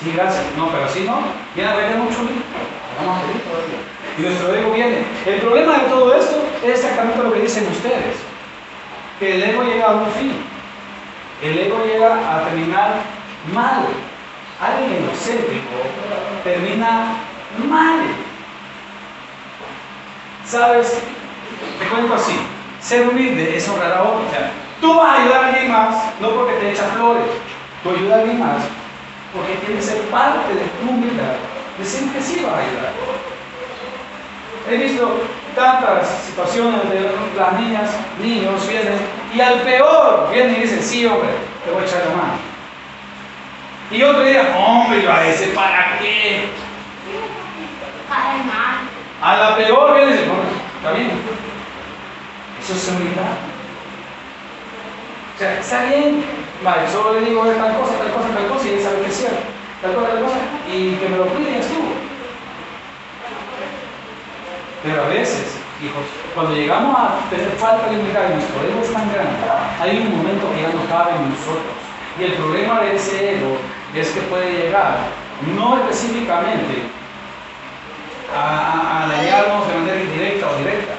Sí, 0.03 0.11
gracias. 0.11 0.43
No, 0.59 0.67
pero 0.69 0.89
si 0.91 1.07
no, 1.07 1.31
viene 1.55 1.71
a 1.71 1.77
ver 1.77 1.95
mucho 1.95 2.19
a. 2.19 4.19
Y 4.19 4.23
nuestro 4.23 4.55
ego 4.55 4.73
viene. 4.73 5.05
El 5.27 5.41
problema 5.41 5.79
de 5.79 5.89
todo 5.89 6.15
esto 6.15 6.43
es 6.65 6.71
exactamente 6.71 7.23
lo 7.23 7.33
que 7.33 7.41
dicen 7.41 7.67
ustedes. 7.71 8.17
Que 9.21 9.37
el 9.37 9.43
ego 9.45 9.63
llega 9.63 9.87
a 9.87 9.95
un 9.95 10.11
fin. 10.13 10.33
El 11.43 11.59
ego 11.59 11.85
llega 11.85 12.15
a 12.15 12.45
terminar 12.45 12.95
mal. 13.53 13.87
Alguien 14.61 15.05
egocéntrico 15.05 15.77
termina 16.43 17.19
mal. 17.69 18.01
¿Sabes? 20.47 20.99
Te 21.79 21.87
cuento 21.87 22.15
así. 22.15 22.39
Ser 22.81 23.09
humilde 23.09 23.57
es 23.57 23.69
honrar 23.69 23.93
a 23.93 24.03
otro. 24.03 24.27
O 24.27 24.31
sea, 24.31 24.53
tú 24.81 24.95
vas 24.95 25.09
a 25.09 25.23
ayudar 25.23 25.45
a 25.45 25.47
alguien 25.49 25.73
más, 25.73 25.97
no 26.21 26.31
porque 26.31 26.55
te 26.55 26.71
echas 26.71 26.91
flores. 26.93 27.25
Tú 27.83 27.91
ayudas 27.91 28.13
a 28.13 28.21
alguien 28.21 28.41
más 28.41 28.63
porque 29.35 29.55
tiene 29.57 29.77
que 29.77 29.83
ser 29.83 30.01
parte 30.03 30.55
de 30.55 30.61
tu 30.61 30.91
humildad. 30.91 31.37
Decir 31.79 32.11
que 32.11 32.23
sí 32.23 32.43
va 32.43 32.57
a 32.57 32.61
ayudar. 32.61 32.93
He 34.71 34.77
visto 34.79 35.21
tantas 35.55 36.09
situaciones 36.27 36.83
donde 36.83 37.11
las 37.37 37.61
niñas, 37.61 37.91
niños 38.21 38.67
vienen 38.69 38.99
y 39.35 39.41
al 39.41 39.61
peor 39.61 40.31
vienen 40.33 40.57
y 40.57 40.61
dicen, 40.61 40.83
sí, 40.83 41.07
hombre, 41.07 41.29
te 41.65 41.71
voy 41.71 41.83
a 41.83 41.87
echar 41.87 42.01
la 42.07 42.17
mano. 42.17 42.56
Y 43.91 44.03
otro 44.03 44.25
día, 44.25 44.55
hombre, 44.57 45.09
a 45.09 45.29
ese 45.29 45.47
para 45.49 45.99
qué? 45.99 46.49
A 49.23 49.37
la 49.37 49.57
peor 49.57 49.95
viene 49.95 50.11
y 50.11 50.15
dice, 50.15 50.29
bueno, 50.29 50.43
está 50.77 50.93
bien. 50.93 51.11
Eso 52.61 52.73
es 52.75 52.89
humildad. 52.89 53.39
O 55.35 55.39
sea, 55.39 55.61
está 55.61 55.85
bien. 55.85 56.25
Vale, 56.65 56.91
solo 56.91 57.21
le 57.21 57.29
digo 57.29 57.45
tal 57.45 57.77
cosa, 57.77 57.99
tal 57.99 58.13
cosa, 58.13 58.29
tal 58.35 58.49
cosa 58.49 58.69
y 58.69 58.73
él 58.73 58.83
sabe 58.83 59.03
que 59.03 59.09
es 59.09 59.17
cierto. 59.17 59.39
Tal 59.83 59.95
cosa, 59.95 60.09
tal 60.09 60.23
cosa. 60.23 60.39
Y 60.67 60.97
que 60.97 61.09
me 61.09 61.19
lo 61.19 61.27
pide 61.27 61.51
y 61.53 61.61
estuvo. 61.61 61.93
Pero 64.83 65.05
a 65.05 65.09
veces, 65.09 65.59
hijos, 65.83 66.05
cuando 66.35 66.55
llegamos 66.55 66.97
a 66.99 67.19
tener 67.31 67.51
falta 67.53 67.89
de 67.89 68.01
humildad 68.01 68.31
y 68.31 68.35
nuestro 68.35 68.63
ego 68.63 68.81
es 68.83 68.93
tan 68.93 69.13
grande, 69.13 69.37
hay 69.81 69.99
un 69.99 70.17
momento 70.17 70.53
que 70.53 70.63
ya 70.63 70.69
no 70.69 70.85
cabe 70.89 71.15
en 71.15 71.31
nosotros. 71.31 71.77
Y 72.19 72.25
el 72.25 72.33
problema 72.33 72.81
de 72.81 72.97
ese 72.97 73.37
ego 73.37 73.59
es 74.01 74.09
que 74.11 74.21
puede 74.23 74.53
llegar, 74.53 74.99
no 75.55 75.79
específicamente 75.79 76.83
a, 78.35 79.05
a 79.05 79.07
dañarnos 79.07 79.69
de 79.69 79.75
manera 79.75 80.01
indirecta 80.01 80.51
o 80.51 80.59
directa. 80.59 80.95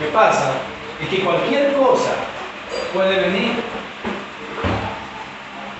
Lo 0.00 0.06
que 0.06 0.12
pasa 0.12 0.52
es 1.00 1.08
que 1.08 1.24
cualquier 1.24 1.72
cosa 1.74 2.12
puede 2.92 3.20
venir, 3.20 3.62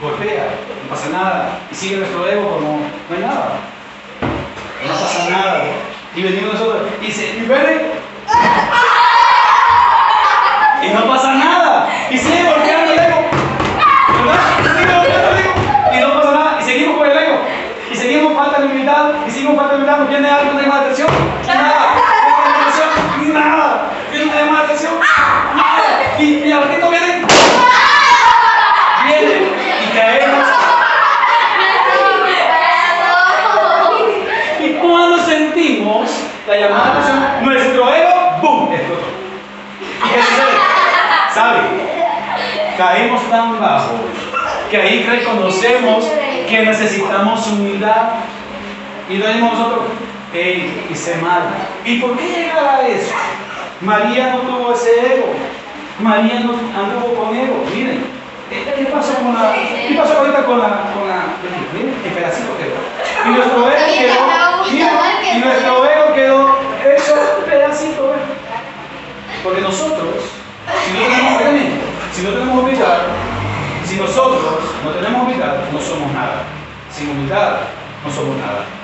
golpea, 0.01 0.49
no 0.83 0.91
pasa 0.91 1.09
nada, 1.11 1.59
y 1.71 1.75
sigue 1.75 1.97
nuestro 1.99 2.27
ego 2.27 2.49
como 2.51 2.81
no 3.09 3.17
hay 3.17 3.23
nada. 3.23 3.61
No 4.87 4.95
pasa 4.95 5.31
nada. 5.31 5.65
Y 6.15 6.23
venimos 6.23 6.55
nosotros 6.55 6.83
y 7.01 7.07
dice, 7.07 7.37
¿y 7.37 7.47
verde? 7.47 7.93
Y 10.83 10.89
no 10.91 11.09
pasa 11.09 11.35
nada. 11.35 11.89
Y 12.11 12.19
sigue 12.19 12.48
¿No 19.99 20.07
viene 20.07 20.31
algo 20.31 20.57
de 20.57 20.62
llama 20.62 20.76
atención? 20.83 21.09
Nada. 21.45 21.97
Nada. 23.33 23.90
¿Viene 24.12 24.31
una 24.31 24.37
llama 24.37 24.61
atención? 24.61 24.93
Nada. 25.00 26.14
Y, 26.21 26.25
y 26.25 26.52
al 26.52 26.62
ratito 26.62 26.88
viene. 26.88 27.26
Viene. 29.05 29.49
Y 29.83 29.87
caemos. 29.99 30.47
Y 34.61 34.73
cuando 34.75 35.19
sentimos 35.25 36.11
la 36.47 36.57
llamada 36.57 36.85
de 36.85 36.90
atención, 36.90 37.19
nuestro 37.43 37.95
ego, 37.95 38.38
¡boom! 38.40 38.73
explotó. 38.73 39.07
¿Y 39.81 40.09
qué 40.11 40.23
sucede? 40.23 40.59
¿Sabe? 41.35 41.61
Caemos 42.76 43.31
tan 43.31 43.61
bajo 43.61 43.95
que 44.71 44.76
ahí 44.76 45.05
reconocemos 45.09 46.05
que 46.49 46.64
necesitamos 46.64 47.47
humildad 47.49 48.11
y 49.09 49.17
lo 49.17 49.27
decimos 49.27 49.59
nosotros, 49.59 49.85
hey, 50.33 50.87
hice 50.91 51.17
mal. 51.17 51.43
¿Y 51.85 51.99
por 51.99 52.17
qué 52.19 52.29
llegar 52.29 52.65
a 52.65 52.87
eso? 52.87 53.12
María 53.81 54.35
no 54.35 54.38
tuvo 54.41 54.73
ese 54.75 55.15
ego. 55.15 55.33
María 56.00 56.41
no 56.41 56.53
anduvo 56.79 57.15
con 57.15 57.35
ego. 57.35 57.65
Miren, 57.75 58.05
¿qué 58.50 58.85
pasó 58.87 59.15
con 59.15 59.35
la, 59.35 59.55
qué 59.55 59.95
pasó 59.97 60.19
ahorita 60.19 60.45
con 60.45 60.59
la, 60.59 60.93
con 60.93 61.09
la, 61.09 61.25
miren, 61.73 61.95
el 62.05 62.12
pedacito 62.12 62.53
quedó. 62.59 62.77
Y 63.25 63.35
nuestro 63.35 63.71
ego 63.71 63.87
quedó, 63.99 64.73
miren, 64.73 65.37
y 65.37 65.38
nuestro 65.38 65.85
ego 65.85 66.15
quedó 66.15 66.59
hecho 66.85 67.15
pedacito. 67.47 68.15
Porque 69.43 69.61
nosotros, 69.61 70.25
si 70.85 70.99
no 70.99 71.07
tenemos 71.07 71.41
realmente, 71.41 71.81
si 72.12 72.23
no 72.23 72.31
tenemos 72.31 72.62
humildad, 72.62 72.99
si 73.87 73.97
nosotros 73.97 74.43
no 74.85 74.91
tenemos 74.91 75.23
humildad, 75.23 75.55
no 75.73 75.81
somos 75.81 76.12
nada. 76.12 76.43
Sin 76.91 77.11
humildad, 77.11 77.61
no 78.05 78.12
somos 78.12 78.37
nada. 78.37 78.77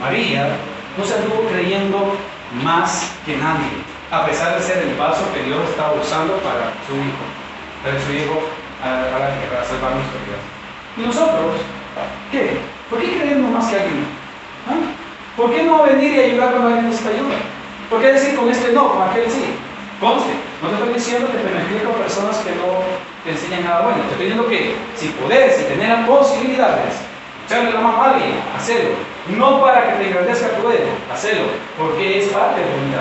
María 0.00 0.48
no 0.96 1.04
se 1.04 1.14
anduvo 1.14 1.46
creyendo 1.50 2.16
más 2.64 3.12
que 3.26 3.36
nadie, 3.36 3.68
a 4.10 4.24
pesar 4.24 4.56
de 4.56 4.62
ser 4.62 4.78
el 4.78 4.94
paso 4.96 5.22
que 5.32 5.42
Dios 5.42 5.60
estaba 5.68 5.92
usando 5.92 6.36
para 6.38 6.72
su 6.88 6.96
hijo, 6.96 7.24
para 7.84 8.00
su 8.00 8.12
hijo 8.12 8.40
para, 8.80 9.64
salvar 9.64 9.92
nuestras 9.94 10.24
vidas. 10.24 10.42
¿Y 10.96 11.00
nosotros? 11.02 11.60
¿Qué? 12.32 12.58
¿Por 12.88 12.98
qué 13.00 13.20
creemos 13.20 13.50
más 13.52 13.68
que 13.68 13.76
alguien? 13.76 14.06
¿Ah? 14.66 14.80
¿Por 15.36 15.52
qué 15.52 15.62
no 15.62 15.82
venir 15.84 16.12
y 16.14 16.20
ayudar 16.20 16.50
cuando 16.50 16.68
alguien 16.68 16.86
necesita 16.86 17.10
ayuda? 17.10 17.36
¿Por 17.88 18.00
qué 18.00 18.12
decir 18.12 18.34
con 18.36 18.48
este 18.48 18.72
no, 18.72 18.88
con 18.92 19.02
aquel 19.02 19.30
sí? 19.30 19.44
Conste, 20.00 20.32
no 20.62 20.68
te 20.68 20.74
estoy 20.76 20.94
diciendo 20.94 21.28
que 21.30 21.38
te 21.38 21.54
mezcles 21.54 21.82
con 21.82 21.92
personas 21.92 22.36
que 22.38 22.50
no 22.56 22.80
te 23.24 23.30
enseñan 23.32 23.64
nada 23.64 23.82
bueno. 23.82 24.02
Te 24.04 24.12
estoy 24.12 24.26
diciendo 24.26 24.48
que 24.48 24.76
si 24.96 25.08
podés 25.08 25.60
y 25.60 25.64
tener 25.64 25.88
las 25.90 26.08
posibilidades, 26.08 27.09
echarle 27.50 27.72
la 27.72 27.80
mano 27.80 28.02
a 28.02 28.10
alguien, 28.10 28.40
hacelo. 28.56 28.90
No 29.36 29.60
para 29.60 29.86
que 29.86 29.92
te 29.98 30.08
engrandezca 30.08 30.48
tu 30.50 30.68
ego, 30.68 30.90
hacelo, 31.12 31.42
porque 31.76 32.20
es 32.20 32.28
parte 32.28 32.60
de 32.60 32.66
la 32.66 32.76
humildad. 32.76 33.00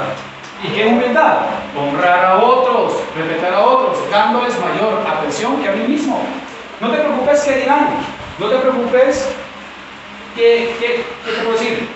¿Y 0.64 0.68
qué 0.70 0.88
es 0.88 0.92
humildad? 0.92 1.38
Honrar 1.78 2.26
a 2.26 2.38
otros, 2.40 2.94
respetar 3.16 3.54
a 3.54 3.62
otros, 3.62 4.10
dándoles 4.10 4.60
mayor 4.60 5.06
atención 5.08 5.62
que 5.62 5.70
a 5.70 5.72
mí 5.74 5.88
mismo. 5.88 6.22
No 6.82 6.90
te 6.90 6.98
preocupes 6.98 7.42
qué 7.42 7.58
dirán, 7.58 7.90
no 8.40 8.48
te 8.48 8.56
preocupes 8.58 9.30
qué, 10.36 10.76
qué, 10.80 11.06
qué 11.26 11.32
te 11.32 11.42
puedo 11.42 11.54
decir, 11.54 11.88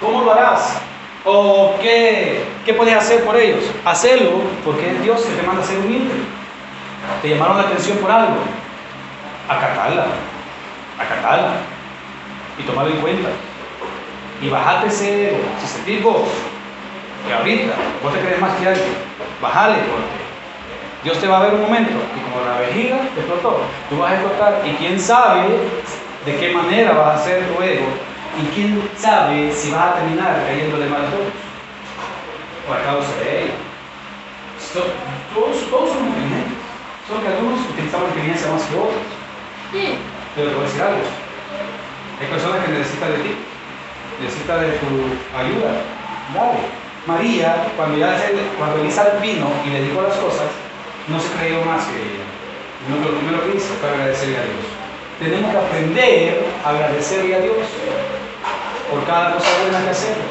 cómo 0.00 0.22
lo 0.22 0.32
harás, 0.32 0.78
o 1.24 1.74
qué, 1.80 2.44
qué 2.64 2.74
puedes 2.74 2.94
hacer 2.94 3.24
por 3.24 3.36
ellos. 3.36 3.64
Hacelo 3.84 4.40
porque 4.64 4.88
es 4.88 5.02
Dios 5.02 5.22
que 5.22 5.34
te 5.34 5.46
manda 5.46 5.62
a 5.62 5.66
ser 5.66 5.78
humilde. 5.78 6.14
Te 7.20 7.28
llamaron 7.28 7.58
la 7.58 7.64
atención 7.64 7.98
por 7.98 8.10
algo. 8.10 8.36
Acatarla, 9.48 10.06
acatarla 10.98 11.71
y 12.62 12.66
tomarlo 12.66 12.92
en 12.92 13.00
cuenta. 13.00 13.28
Y 14.40 14.48
bajate 14.48 14.88
ese 14.88 15.30
ego. 15.30 15.38
Si 15.60 15.66
sentís 15.66 16.02
vos 16.02 16.22
que 17.26 17.34
ahorita 17.34 17.72
vos 18.02 18.12
te 18.12 18.20
crees 18.20 18.40
más 18.40 18.56
que 18.58 18.68
alguien, 18.68 18.94
bajale 19.40 19.74
porque 19.74 20.22
Dios 21.04 21.18
te 21.18 21.28
va 21.28 21.38
a 21.38 21.42
ver 21.42 21.54
un 21.54 21.62
momento 21.62 21.92
y 22.16 22.20
como 22.30 22.44
la 22.44 22.58
vejiga 22.58 22.98
te 23.14 23.20
explotó, 23.20 23.60
tú 23.88 23.98
vas 23.98 24.12
a 24.12 24.14
explotar 24.14 24.62
y 24.64 24.70
quién 24.74 24.98
sabe 24.98 25.46
de 26.24 26.36
qué 26.36 26.52
manera 26.52 26.92
vas 26.92 27.06
a 27.06 27.14
hacer 27.22 27.44
tu 27.48 27.62
ego 27.62 27.86
y 28.40 28.46
quién 28.54 28.88
sabe 28.96 29.52
si 29.52 29.70
vas 29.70 29.90
a 29.90 29.94
terminar 29.94 30.44
cayéndole 30.46 30.86
mal 30.86 31.02
a 31.02 31.10
todos 31.10 31.32
por 32.66 32.82
causa 32.82 33.16
de 33.20 33.42
ello. 33.42 33.52
Todos, 35.34 35.70
todos 35.70 35.90
somos 35.90 36.06
inteligentes, 36.06 36.58
solo 37.06 37.20
que 37.20 37.28
algunos 37.28 37.60
utilizamos 37.70 38.08
la 38.08 38.14
inteligencia 38.14 38.52
más 38.52 38.62
que 38.62 38.76
otros. 38.76 39.02
Pero 40.34 40.48
te 40.48 40.54
voy 40.54 40.64
a 40.64 40.66
decir 40.66 40.82
algo, 40.82 41.02
hay 42.22 42.28
personas 42.28 42.64
que 42.64 42.72
necesitan 42.72 43.12
de 43.12 43.18
ti 43.18 43.34
necesita 44.22 44.58
de 44.58 44.72
tu 44.78 44.86
ayuda, 45.36 45.82
dale. 46.34 46.62
María, 47.06 47.66
cuando, 47.76 47.98
ya 47.98 48.16
cuando 48.56 48.80
Elisa 48.80 49.18
vino 49.20 49.50
y 49.66 49.70
le 49.70 49.82
dijo 49.82 50.02
las 50.02 50.16
cosas, 50.16 50.46
no 51.08 51.18
se 51.18 51.28
creyó 51.34 51.64
más 51.64 51.84
que 51.86 51.96
ella. 51.98 52.24
Lo 52.88 53.18
primero 53.18 53.42
que 53.44 53.56
hizo 53.56 53.74
fue 53.80 53.90
agradecerle 53.90 54.38
a 54.38 54.42
Dios. 54.42 54.66
Tenemos 55.18 55.50
que 55.50 55.58
aprender 55.58 56.46
a 56.64 56.70
agradecerle 56.70 57.34
a 57.34 57.40
Dios 57.40 57.56
por 58.90 59.04
cada 59.04 59.34
cosa 59.34 59.48
buena 59.62 59.82
que 59.82 59.90
hacemos, 59.90 60.26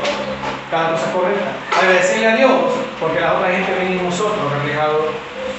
cada 0.69 0.91
cosa 0.91 1.11
correcta. 1.11 1.51
Agradecerle 1.77 2.27
a 2.27 2.35
Dios 2.37 2.61
porque 2.99 3.19
la 3.19 3.33
otra 3.33 3.51
gente 3.51 3.73
ve 3.73 3.85
en 3.87 4.03
nosotros 4.03 4.51
reflejado 4.53 5.07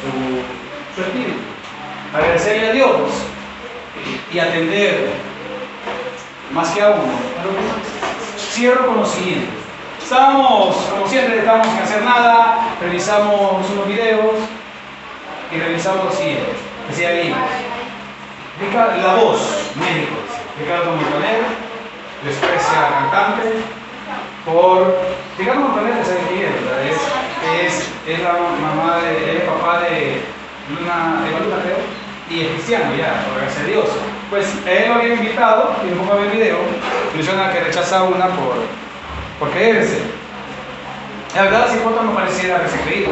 su, 0.01 0.97
su 0.97 1.09
espíritu. 1.09 1.41
Agradecerle 2.15 2.71
a 2.71 2.73
Dios 2.73 3.11
y 4.33 4.39
atender 4.39 5.32
más 6.53 6.69
que 6.71 6.83
a 6.83 6.91
uno. 6.91 7.13
Cierro 8.37 8.87
con 8.87 8.97
lo 8.99 9.07
siguiente. 9.07 9.49
Estamos, 10.03 10.77
como 10.91 11.09
siempre, 11.09 11.39
estamos 11.39 11.67
sin 11.67 11.79
hacer 11.79 12.03
nada, 12.03 12.59
revisamos 12.81 13.65
unos 13.71 13.89
videos 13.89 14.35
y 15.51 15.59
revisamos 15.59 16.05
lo 16.05 16.13
siguiente. 16.13 16.53
Decía 16.89 17.09
ahí, 17.09 17.35
la 19.03 19.15
voz, 19.15 19.41
médicos, 19.77 20.19
Ricardo 20.59 20.97
Montaner, 20.97 21.43
desprecia 22.25 22.89
cantante, 23.11 23.63
por 24.45 24.99
Ricardo 25.39 25.61
Montaner 25.61 25.95
es 26.03 26.09
el 26.09 26.17
es, 27.65 27.89
es, 28.07 28.23
la 28.23 28.33
mamá 28.33 28.99
de, 28.99 29.39
es 29.39 29.43
papá 29.45 29.81
de 29.81 30.21
una 30.81 31.23
de 31.23 31.31
Luna, 31.31 31.57
y 32.29 32.41
es 32.43 32.49
cristiano 32.53 32.95
ya, 32.97 33.25
gracias 33.37 33.63
a 33.63 33.67
Dios. 33.67 33.89
Pues 34.33 34.49
él 34.67 34.89
lo 34.89 34.95
había 34.95 35.13
invitado, 35.13 35.77
y 35.85 35.93
un 35.93 35.99
poco 35.99 36.19
el 36.19 36.31
video, 36.31 36.57
menciona 37.15 37.53
que 37.53 37.61
rechaza 37.61 38.05
una 38.05 38.29
por, 38.29 38.65
por 39.39 39.51
creerse. 39.51 40.01
La 41.35 41.43
verdad, 41.43 41.67
si 41.71 41.77
cuánto 41.81 42.03
no 42.03 42.15
pareciera 42.15 42.57
haberse 42.57 42.81
creído. 42.81 43.11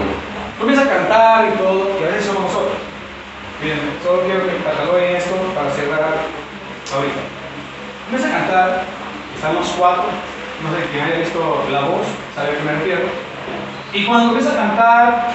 Comienza 0.58 0.84
a 0.84 0.88
cantar 0.88 1.48
y 1.52 1.58
todo, 1.58 1.90
y 2.00 2.04
a 2.04 2.06
veces 2.06 2.24
somos 2.24 2.44
nosotros. 2.44 2.72
Bien, 3.62 3.78
solo 4.02 4.22
quiero 4.22 4.46
que 4.46 4.64
cataloguen 4.64 5.16
esto 5.16 5.36
para 5.54 5.70
cerrar 5.72 6.24
ahorita. 6.88 7.20
Comienza 8.06 8.28
a 8.28 8.40
cantar, 8.40 8.84
estamos 9.36 9.74
cuatro, 9.76 10.04
no 10.64 10.72
sé 10.72 10.86
quién 10.90 11.04
haya 11.04 11.18
visto 11.18 11.66
la 11.70 11.80
voz, 11.80 12.06
sabe 12.34 12.48
a 12.48 12.56
qué 12.56 12.64
me. 12.64 14.00
Y 14.00 14.06
cuando 14.06 14.28
comienza 14.28 14.54
a 14.54 14.56
cantar, 14.56 15.32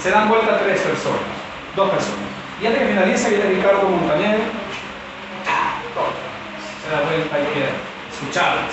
se 0.00 0.10
dan 0.12 0.28
vuelta 0.28 0.60
tres 0.62 0.80
personas, 0.80 1.26
dos 1.74 1.90
personas. 1.90 2.22
Y 2.62 2.66
antes 2.66 2.82
que 2.82 2.88
finaliza, 2.88 3.28
viene 3.30 3.46
Ricardo 3.46 3.88
Montañez, 3.88 4.38
se 5.94 6.90
da 6.90 7.00
vuelta 7.06 7.38
y 7.38 8.12
escuchar. 8.12 8.66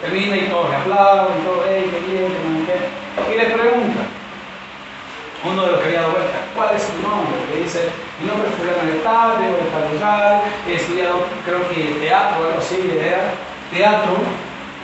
Termina 0.00 0.36
y 0.36 0.48
todos 0.48 0.70
le 0.70 0.76
aplauden, 0.76 1.44
todo, 1.44 1.64
hey, 1.68 1.84
qué 1.90 2.00
bien, 2.08 2.32
qué 2.64 3.34
Y 3.34 3.36
le 3.36 3.44
pregunta, 3.52 4.00
uno 5.44 5.66
de 5.66 5.72
los 5.72 5.80
que 5.80 5.86
había 5.86 6.00
dado 6.00 6.12
vuelta, 6.12 6.38
¿cuál 6.54 6.76
es 6.76 6.82
su 6.82 6.94
nombre? 7.02 7.36
Le 7.52 7.64
dice, 7.64 7.90
mi 8.20 8.28
nombre 8.28 8.48
es 8.48 8.56
Julián 8.56 8.80
Alestade, 8.80 9.50
voy 9.50 9.60
a 9.60 9.92
lugar, 9.92 10.42
he 10.68 10.74
estudiado, 10.74 11.26
creo 11.44 11.68
que 11.68 12.00
teatro, 12.00 12.46
algo 12.46 12.58
así, 12.58 12.76
idea, 12.76 13.34
teatro, 13.70 14.16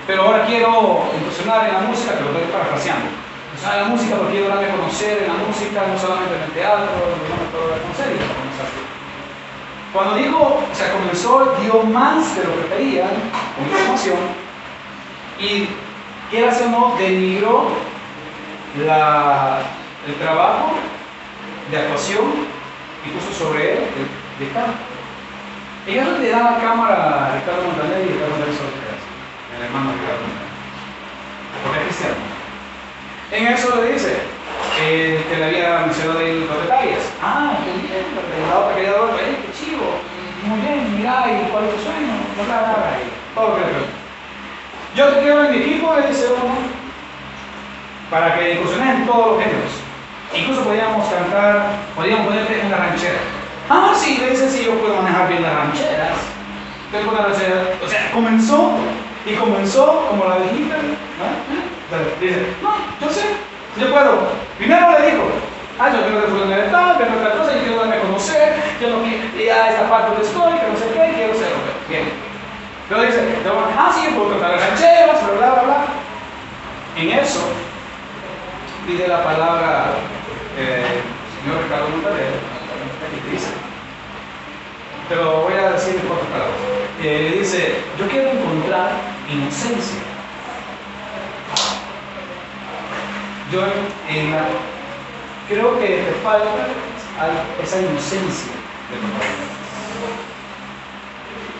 pero 0.06 0.22
ahora 0.22 0.44
quiero 0.44 1.06
incursionar 1.16 1.68
en 1.68 1.75
la 1.75 1.80
música, 1.80 2.18
que 2.18 2.25
lo 2.25 2.30
estoy 2.36 2.52
parafraseando. 2.52 3.08
Incursionar 3.08 3.78
en 3.78 3.82
la 3.84 3.88
música 3.88 4.16
porque 4.16 4.32
quiero 4.32 4.48
darme 4.48 4.68
a 4.68 4.76
conocer 4.76 5.22
en 5.22 5.28
la 5.32 5.38
música, 5.40 5.78
no 5.86 5.96
solamente 5.96 6.34
en 6.36 6.42
el 6.44 6.52
teatro, 6.52 6.92
no 6.92 7.36
me 7.40 7.48
puedo 7.54 7.72
conocer 7.72 8.12
y 8.12 8.86
Cuando 9.96 10.16
dijo, 10.16 10.60
o 10.70 10.74
sea, 10.74 10.92
comenzó, 10.92 11.56
dio 11.62 11.82
más 11.84 12.36
de 12.36 12.44
lo 12.44 12.54
que 12.54 12.68
pedían, 12.68 13.08
con 13.56 13.64
información, 13.64 14.18
y 15.40 15.68
quiera 16.28 16.52
o 16.54 16.68
no, 16.68 16.96
denigró 16.98 17.70
la, 18.85 19.61
el 20.06 20.14
trabajo 20.16 20.74
de 21.70 21.78
actuación 21.78 22.24
y 23.06 23.09
puso 23.09 23.44
sobre 23.44 23.72
él 23.72 23.78
el 23.78 24.46
de 24.46 24.52
canto. 24.52 24.76
Ella 25.87 26.04
le 26.18 26.28
da 26.28 26.42
la 26.42 26.59
cámara 26.59 27.28
a 27.28 27.38
Ricardo 27.38 27.62
Montaner 27.62 28.04
y 28.04 28.12
Ricardo 28.12 28.37
Montaner 28.37 28.54
el 29.56 29.62
hermano 29.64 29.92
Ricardo, 29.92 30.28
porque 31.64 31.78
es 31.78 31.85
cristiano. 31.87 32.16
En 33.32 33.46
eso 33.46 33.76
le 33.76 33.92
dice 33.94 34.18
eh, 34.78 35.24
que 35.30 35.37
le 35.38 35.44
había 35.46 35.87
mencionado 35.87 36.20
los 36.20 36.62
detalles. 36.62 37.00
Ah, 37.22 37.56
qué 37.64 37.72
bien, 37.80 37.94
eh, 37.94 38.04
qué 38.74 38.85
chivo, 38.85 39.36
muy 40.46 40.61
bien, 40.61 40.96
mira, 40.96 41.24
y 41.26 41.50
cuál 41.50 41.64
es 41.64 41.74
tu 41.74 41.82
sueño, 41.82 42.14
no 42.37 42.44
bla, 42.44 42.61
bla, 42.62 42.98
todo 43.35 43.59
le 43.59 44.96
Yo 44.96 45.09
te 45.09 45.20
quiero 45.20 45.44
en 45.44 45.50
mi 45.50 45.56
equipo, 45.59 45.94
le 45.94 46.09
dice 46.09 46.26
uno, 46.32 46.54
para 48.11 48.35
que 48.35 48.54
incursiones 48.54 48.96
en 48.96 49.06
todos 49.06 49.26
los 49.32 49.42
géneros. 49.42 49.72
Incluso 50.35 50.62
podíamos 50.62 51.06
cantar, 51.09 51.66
podíamos 51.94 52.26
ponerte 52.26 52.61
en 52.61 52.70
la 52.70 52.76
ranchera. 52.76 53.18
Ah, 53.68 53.92
sí, 53.96 54.18
le 54.18 54.30
dice, 54.30 54.48
sí, 54.48 54.64
yo 54.64 54.78
puedo 54.78 54.96
manejar 55.02 55.28
bien 55.28 55.42
las 55.42 55.54
rancheras. 55.54 56.18
Tengo 56.92 57.11
una 57.12 57.22
ranchera. 57.26 57.62
O 57.85 57.88
sea, 57.88 58.11
comenzó 58.12 58.78
y 59.26 59.35
comenzó 59.35 60.06
como 60.09 60.24
la 60.24 60.37
viejita, 60.37 60.76
¿no? 60.76 62.20
Dice, 62.20 62.46
no, 62.62 62.74
yo 63.00 63.12
sé, 63.12 63.22
yo 63.78 63.90
puedo. 63.92 64.28
Primero 64.59 64.98
le 64.98 65.11
dijo, 65.11 65.24
ah, 65.78 65.90
yo 65.90 66.02
quiero 66.02 66.46
de 66.46 66.56
de 66.56 66.68
tal, 66.68 66.96
pero 66.98 67.18
otra 67.18 67.38
cosa, 67.38 67.54
yo 67.54 67.61
quiero 67.61 67.80
darme 67.80 67.96
a 67.96 68.00
conocer, 68.00 68.56
yo 68.80 68.90
no 68.90 69.02
quiero, 69.02 69.15
ya 69.46 69.70
esta 69.70 69.88
parte 69.88 70.11
donde 70.11 70.26
estoy, 70.26 70.59
que 70.59 70.66
no 70.66 70.76
sé 70.76 70.87
qué, 70.92 71.14
quiero 71.14 71.35
ser. 71.35 71.48
Bien. 71.88 72.04
Pero 72.88 73.02
dice, 73.02 73.20
ah, 73.78 73.92
sí, 73.94 74.09
puedo 74.14 74.30
cantar 74.30 74.59
rancheras, 74.59 75.22
bla, 75.38 75.50
bla, 75.52 75.62
bla. 75.62 75.85
En 76.96 77.11
eso, 77.11 77.40
pide 78.87 79.09
la 79.09 79.22
palabra 79.22 79.94
eh, 80.59 81.02
señor 81.42 81.62
Ricardo 81.62 81.88
Montaner, 81.90 82.32
y 83.12 83.30
dice, 83.30 83.48
te 85.09 85.16
lo 85.16 85.42
voy 85.42 85.54
a 85.54 85.72
decir 85.72 85.96
en 85.96 86.09
pocas 86.09 86.26
palabras. 86.26 86.56
Eh, 87.02 87.37
dice, 87.38 87.76
yo 87.98 88.09
quiero 88.09 88.30
encontrar 88.30 88.90
inocencia. 89.30 90.00
Yo 93.52 93.62
en 94.09 94.35
creo 95.48 95.78
que 95.78 95.87
te 95.87 96.12
falta 96.24 96.66
esa 97.62 97.80
inocencia 97.80 98.65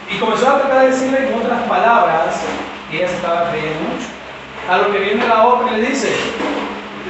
Y 0.09 0.19
comenzó 0.19 0.49
a 0.49 0.61
tratar 0.61 0.83
de 0.83 0.91
decirle 0.91 1.31
con 1.31 1.43
otras 1.43 1.63
palabras, 1.69 2.41
y 2.91 2.97
ella 2.97 3.09
se 3.09 3.17
estaba 3.17 3.51
creyendo 3.51 3.81
mucho. 3.81 4.07
A 4.71 4.79
lo 4.79 4.93
que 4.93 4.99
viene 4.99 5.27
la 5.27 5.47
otra 5.47 5.77
y 5.77 5.81
le 5.81 5.89
dice, 5.89 6.15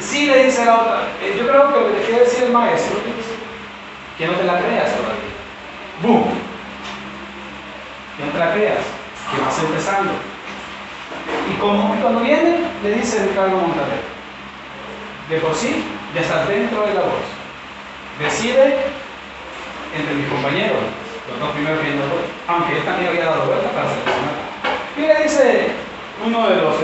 sí 0.01 0.27
le 0.27 0.45
dice 0.45 0.65
la 0.65 0.81
otra, 0.81 1.01
eh, 1.23 1.37
yo 1.39 1.47
creo 1.47 1.73
que 1.73 1.81
lo 1.81 1.87
que 1.87 1.93
te 1.95 2.07
quiere 2.07 2.25
decir 2.25 2.45
el 2.45 2.53
maestro 2.53 2.97
que 4.19 4.27
no 4.27 4.33
te 4.33 4.45
la 4.45 4.59
creas 4.59 4.91
todavía. 4.97 5.37
¡Bum! 6.03 6.25
Que 8.17 8.25
no 8.25 8.33
te 8.33 8.39
la 8.39 8.53
creas, 8.53 8.85
que 9.31 9.41
vas 9.43 9.59
empezando. 9.59 10.13
Y 11.51 11.55
como, 11.59 11.95
cuando 12.01 12.21
viene, 12.21 12.61
le 12.83 12.91
dice 12.93 13.27
Ricardo 13.27 13.57
Montaner, 13.57 14.01
de 15.29 15.39
por 15.39 15.55
sí, 15.55 15.85
ya 16.15 16.21
está 16.21 16.47
dentro 16.47 16.87
de 16.87 16.95
la 16.95 17.01
voz. 17.01 17.27
Decide 18.19 18.77
entre 19.95 20.15
mis 20.15 20.29
compañeros, 20.29 20.83
los 21.29 21.39
dos 21.41 21.51
primeros 21.53 21.81
que 21.81 21.95
aunque 22.49 22.79
él 22.79 22.85
también 22.85 23.11
había 23.11 23.27
dado 23.27 23.47
vuelta 23.47 23.71
para 23.71 23.91
seleccionar. 23.91 24.37
Y 24.97 25.01
le 25.07 25.17
dice 25.23 25.77
uno 26.25 26.49
de 26.49 26.57
los 26.57 26.75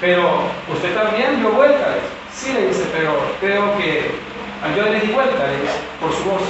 pero 0.00 0.48
usted 0.72 0.94
también 0.94 1.40
dio 1.40 1.50
vuelta. 1.50 1.96
Sí, 2.32 2.52
le 2.52 2.68
dice, 2.68 2.84
pero 2.92 3.16
creo 3.40 3.76
que 3.78 4.10
yo 4.76 4.82
le 4.82 5.00
di 5.00 5.12
vuelta, 5.12 5.46
le 5.46 5.60
dice, 5.62 5.78
por 6.00 6.12
su 6.12 6.22
voz. 6.24 6.42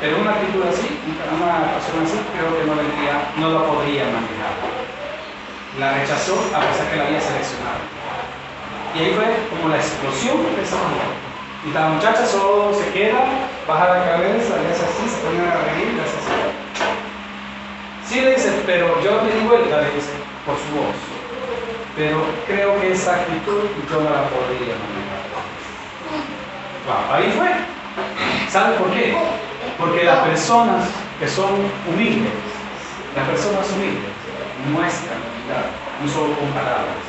Pero 0.00 0.18
una 0.18 0.32
actitud 0.32 0.62
así, 0.68 0.98
una 1.06 1.78
persona 1.78 2.02
así, 2.04 2.18
creo 2.34 2.50
que 2.58 2.66
no, 2.66 2.74
no 2.74 3.54
la 3.54 3.66
podría 3.66 4.04
manejar 4.04 4.52
la 5.78 5.94
rechazó 5.94 6.34
a 6.54 6.60
pesar 6.60 6.90
que 6.90 6.96
la 6.96 7.06
había 7.06 7.20
seleccionado. 7.20 7.80
Y 8.94 8.98
ahí 8.98 9.14
fue 9.14 9.24
como 9.48 9.68
la 9.70 9.76
explosión 9.76 10.36
de 10.54 10.62
esa 10.62 10.76
mujer. 10.76 11.31
Y 11.64 11.70
la 11.70 11.88
muchacha 11.90 12.26
solo 12.26 12.74
se 12.74 12.90
queda, 12.90 13.20
baja 13.68 13.96
la 13.96 14.04
cabeza, 14.04 14.56
le 14.56 14.72
hace 14.72 14.84
así, 14.84 15.08
se 15.08 15.20
pone 15.22 15.38
a 15.38 15.62
reír, 15.62 15.94
le 15.94 16.02
hace 16.02 16.18
así. 16.18 16.34
Sí 18.08 18.20
le 18.20 18.34
dice, 18.34 18.50
pero 18.66 19.00
yo 19.00 19.22
le 19.22 19.32
di 19.32 19.46
vuelta, 19.46 19.80
le 19.80 19.94
dice, 19.94 20.10
por 20.44 20.56
su 20.56 20.74
voz. 20.74 20.96
Pero 21.96 22.24
creo 22.48 22.80
que 22.80 22.90
esa 22.90 23.14
actitud 23.14 23.62
yo 23.88 24.00
no 24.00 24.10
la 24.10 24.28
podría 24.28 24.74
manejar. 24.74 25.22
ahí 27.12 27.32
fue. 27.36 27.50
¿Sabe 28.50 28.76
por 28.78 28.90
qué? 28.90 29.14
Porque 29.78 30.02
las 30.02 30.18
personas 30.26 30.88
que 31.20 31.28
son 31.28 31.50
humildes, 31.88 32.32
las 33.14 33.28
personas 33.28 33.70
humildes, 33.70 34.10
muestran 34.72 35.18
no 36.02 36.08
solo 36.12 36.34
con 36.34 36.48
palabras. 36.48 37.06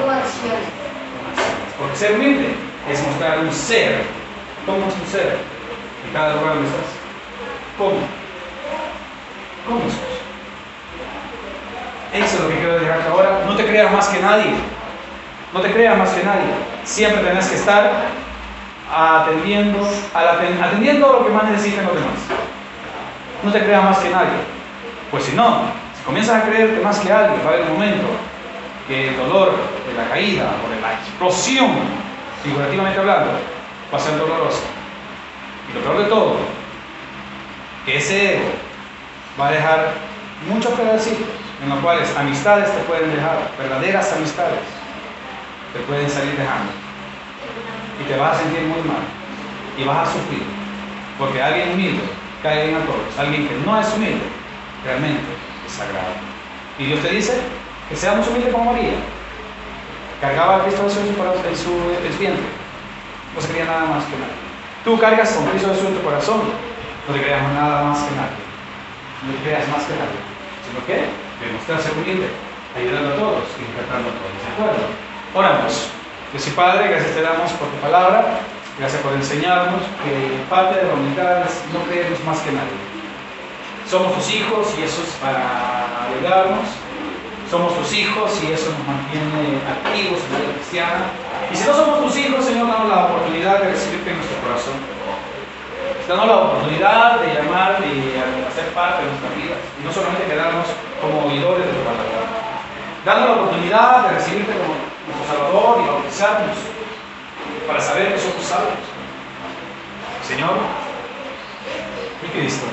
Con 0.00 0.08
acciones. 0.08 0.68
Porque 1.78 1.96
ser 1.96 2.12
humilde 2.12 2.71
es 2.90 3.06
mostrar 3.06 3.38
un 3.38 3.52
ser. 3.52 4.02
¿Cómo 4.66 4.86
es 4.88 4.94
tu 4.94 5.10
ser? 5.10 5.38
En 6.06 6.12
cada 6.12 6.34
lugar 6.34 6.54
donde 6.54 6.68
estás. 6.68 6.90
¿Cómo? 7.78 7.96
¿Cómo 9.66 9.80
sos? 9.90 10.12
Eso 12.12 12.36
es 12.36 12.40
lo 12.42 12.48
que 12.48 12.58
quiero 12.58 12.78
dejarte 12.78 13.08
ahora. 13.08 13.40
No 13.46 13.56
te 13.56 13.64
creas 13.64 13.92
más 13.92 14.08
que 14.08 14.20
nadie. 14.20 14.52
No 15.52 15.60
te 15.60 15.72
creas 15.72 15.96
más 15.96 16.10
que 16.10 16.24
nadie. 16.24 16.52
Siempre 16.84 17.22
tenés 17.22 17.48
que 17.48 17.56
estar 17.56 17.90
atendiendo 18.94 19.78
atendiendo 20.12 21.08
a 21.08 21.12
lo 21.12 21.26
que 21.26 21.32
más 21.32 21.44
necesitan 21.44 21.86
los 21.86 21.94
demás. 21.94 22.18
No 23.42 23.50
te 23.50 23.62
creas 23.62 23.82
más 23.82 23.98
que 23.98 24.10
nadie. 24.10 24.38
Pues 25.10 25.24
si 25.24 25.32
no, 25.34 25.62
si 25.96 26.04
comienzas 26.04 26.42
a 26.42 26.46
creerte 26.46 26.80
más 26.80 26.98
que 26.98 27.12
alguien, 27.12 27.40
va 27.44 27.50
a 27.50 27.54
haber 27.54 27.66
un 27.66 27.72
momento 27.74 28.08
que 28.86 29.08
el 29.08 29.16
dolor 29.16 29.54
de 29.86 29.94
la 29.94 30.08
caída 30.08 30.50
o 30.64 30.74
de 30.74 30.80
la 30.80 30.92
explosión, 30.94 31.70
figurativamente 32.42 32.98
hablando, 32.98 33.30
va 33.92 33.98
a 33.98 34.00
ser 34.00 34.18
doloroso. 34.18 34.62
Y 35.70 35.74
lo 35.74 35.80
peor 35.80 35.98
de 35.98 36.04
todo, 36.04 36.36
que 37.86 37.96
ese 37.96 38.34
ego 38.34 38.50
va 39.40 39.48
a 39.48 39.52
dejar 39.52 39.92
muchos 40.48 40.72
pedacitos 40.72 41.26
en 41.62 41.68
los 41.68 41.78
cuales 41.78 42.14
amistades 42.16 42.72
te 42.72 42.82
pueden 42.82 43.14
dejar, 43.14 43.50
verdaderas 43.58 44.12
amistades 44.12 44.60
te 45.72 45.80
pueden 45.80 46.08
salir 46.08 46.36
dejando. 46.36 46.72
Y 48.00 48.04
te 48.04 48.16
vas 48.16 48.36
a 48.36 48.42
sentir 48.42 48.62
muy 48.62 48.82
mal. 48.82 49.02
Y 49.78 49.84
vas 49.84 50.08
a 50.08 50.12
sufrir. 50.12 50.42
Porque 51.18 51.42
alguien 51.42 51.72
humilde 51.72 52.02
cae 52.42 52.66
bien 52.66 52.82
a 52.82 52.84
todos. 52.84 53.18
Alguien 53.18 53.48
que 53.48 53.54
no 53.64 53.80
es 53.80 53.92
humilde 53.94 54.24
realmente 54.84 55.22
es 55.66 55.72
sagrado. 55.72 56.12
Y 56.78 56.86
Dios 56.86 57.00
te 57.00 57.10
dice 57.10 57.40
que 57.88 57.96
seamos 57.96 58.26
humildes 58.28 58.52
como 58.52 58.72
María. 58.72 58.94
Cargaba 60.22 60.56
a 60.56 60.62
Cristo 60.62 60.86
Jesús 60.86 61.02
en 61.02 61.16
su, 61.58 61.74
en 61.74 62.12
su 62.14 62.18
vientre. 62.22 62.46
No 63.34 63.42
se 63.42 63.48
quería 63.48 63.66
nada 63.66 63.90
más 63.90 64.06
que 64.06 64.14
nadie. 64.14 64.38
Tú 64.86 64.94
cargas 64.94 65.34
con 65.34 65.50
Cristo 65.50 65.74
Jesús 65.74 65.90
en 65.90 65.98
tu 65.98 66.02
corazón. 66.06 66.46
No 66.46 67.10
te 67.10 67.20
creas 67.26 67.42
nada 67.50 67.90
más 67.90 67.98
que 68.06 68.14
nadie. 68.14 68.38
No 69.26 69.34
te 69.34 69.42
creas 69.42 69.66
más 69.66 69.82
que 69.82 69.98
nadie. 69.98 70.22
¿Sino 70.62 70.78
qué? 70.86 71.10
Demostrar 71.42 71.82
ser 71.82 71.98
humilde, 71.98 72.30
ayudando 72.78 73.10
a 73.10 73.18
todos 73.18 73.44
y 73.58 73.66
respetando 73.66 74.14
a 74.14 74.14
todos. 74.14 74.38
¿De 74.38 74.50
acuerdo? 74.54 74.82
Oramos. 75.34 75.90
Dios 76.30 76.46
y 76.46 76.50
Padre, 76.54 76.86
gracias 76.86 77.18
te 77.18 77.22
damos 77.22 77.50
por 77.58 77.66
tu 77.68 77.76
palabra, 77.82 78.38
gracias 78.78 79.02
por 79.02 79.12
enseñarnos 79.12 79.82
que 80.06 80.38
parte 80.48 80.78
de 80.78 80.84
la 80.86 80.94
no 80.94 81.82
creernos 81.90 82.24
más 82.24 82.38
que 82.46 82.52
nadie. 82.52 82.78
Somos 83.90 84.14
tus 84.14 84.32
hijos 84.32 84.70
y 84.78 84.84
eso 84.86 85.02
es 85.02 85.18
para 85.18 86.06
ayudarnos. 86.14 86.70
Somos 87.52 87.76
tus 87.76 87.92
hijos 87.92 88.32
y 88.42 88.50
eso 88.50 88.72
nos 88.72 88.80
mantiene 88.88 89.60
activos 89.68 90.24
en 90.24 90.32
la 90.32 90.38
vida 90.40 90.56
cristiana. 90.56 91.04
Y 91.52 91.54
si 91.54 91.68
no 91.68 91.76
somos 91.76 92.00
tus 92.00 92.16
hijos, 92.16 92.46
Señor, 92.46 92.64
danos 92.66 92.88
la 92.88 93.12
oportunidad 93.12 93.60
de 93.60 93.76
recibirte 93.76 94.08
en 94.08 94.16
nuestro 94.16 94.40
corazón. 94.40 94.80
Danos 96.08 96.26
la 96.32 96.36
oportunidad 96.48 97.20
de 97.20 97.28
llamar 97.28 97.76
y 97.84 98.16
hacer 98.48 98.72
parte 98.72 99.04
de 99.04 99.12
nuestra 99.12 99.28
vida. 99.36 99.60
Y 99.76 99.84
no 99.84 99.92
solamente 99.92 100.24
quedarnos 100.24 100.64
como 100.96 101.28
oidores 101.28 101.68
de 101.68 101.76
tu 101.76 101.84
palabra. 101.84 102.24
Danos 103.04 103.24
la 103.28 103.36
oportunidad 103.36 104.08
de 104.08 104.16
recibirte 104.16 104.52
como 104.56 104.72
nuestro 104.72 105.24
Salvador 105.28 105.84
y 105.84 105.88
bautizarnos 105.92 106.56
para 107.68 107.80
saber 107.84 108.16
que 108.16 108.18
somos 108.18 108.48
salvos. 108.48 108.80
Señor, 110.24 110.56
mi 112.16 112.28
Cristo, 112.32 112.64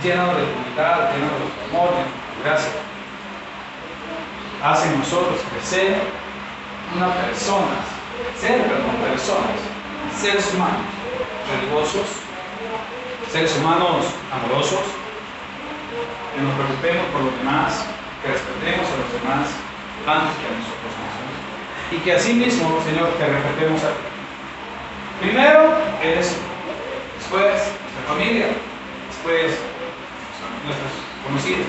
llénalo 0.00 0.32
de 0.32 0.48
tu 0.48 0.56
unidad, 0.64 1.12
llénalo 1.12 1.44
de 1.44 1.48
tu 1.52 1.60
amor, 1.68 1.92
de 1.92 2.08
tu 2.08 2.40
gracia. 2.40 2.93
Haz 4.64 4.86
en 4.86 4.98
nosotros 4.98 5.36
crecer 5.52 5.92
una 6.96 7.12
persona, 7.12 7.84
ser, 8.40 8.62
perdón, 8.64 8.96
personas, 9.04 9.60
seres 10.18 10.54
humanos, 10.54 10.88
religiosos, 11.52 12.08
seres 13.30 13.54
humanos 13.58 14.06
amorosos, 14.32 14.88
que 16.32 16.40
nos 16.40 16.54
preocupemos 16.56 17.04
por 17.12 17.28
los 17.28 17.36
demás, 17.44 17.84
que 18.22 18.32
respetemos 18.32 18.88
a 18.88 18.96
los 19.04 19.10
demás 19.12 19.52
antes 20.08 20.32
que 20.40 20.48
a 20.48 20.56
nosotros 20.56 20.92
mismos. 20.96 21.36
Y 21.92 21.96
que 22.00 22.12
así 22.16 22.32
mismo, 22.32 22.80
Señor, 22.88 23.12
te 23.20 23.26
respetemos 23.28 23.84
a. 23.84 23.92
Primero 25.20 25.76
es, 26.00 26.40
después 27.20 27.52
nuestra 27.52 28.02
familia, 28.08 28.48
después 29.12 29.60
nuestros 30.64 30.92
conocidos 31.20 31.68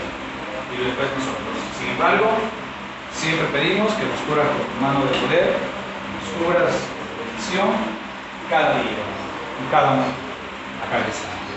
y 0.71 0.75
después 0.79 1.11
nosotros. 1.11 1.59
Sin 1.75 1.91
embargo, 1.91 2.31
siempre 3.15 3.47
pedimos 3.47 3.93
que 3.93 4.05
nos 4.05 4.19
cubras 4.27 4.47
con 4.47 4.61
tu 4.67 4.77
mano 4.81 4.99
de 5.05 5.13
poder, 5.19 5.55
nos 5.55 6.27
cubras 6.35 6.73
bendición 7.17 7.69
cada 8.49 8.83
día, 8.83 9.01
en 9.01 9.67
cada 9.71 9.91
a 9.91 10.85
cada 10.91 11.05
instante. 11.07 11.53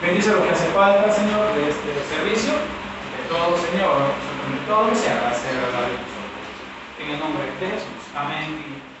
Bendice 0.00 0.32
lo 0.32 0.42
que 0.42 0.50
hace 0.50 0.66
falta, 0.74 1.12
Señor, 1.12 1.54
de 1.54 1.70
este 1.70 1.90
servicio, 2.10 2.52
de 2.52 3.22
todo, 3.28 3.54
Señor, 3.56 4.10
de 4.50 4.66
todo 4.66 4.90
que 4.90 4.96
se 4.96 5.10
haga, 5.10 5.32
sea 5.32 5.52
agradable 5.52 5.94
a 5.94 6.02
nosotros. 6.02 6.42
En 6.98 7.10
el 7.10 7.18
nombre 7.20 7.44
de 7.46 7.66
Jesús. 7.70 8.02
Amén. 8.16 8.91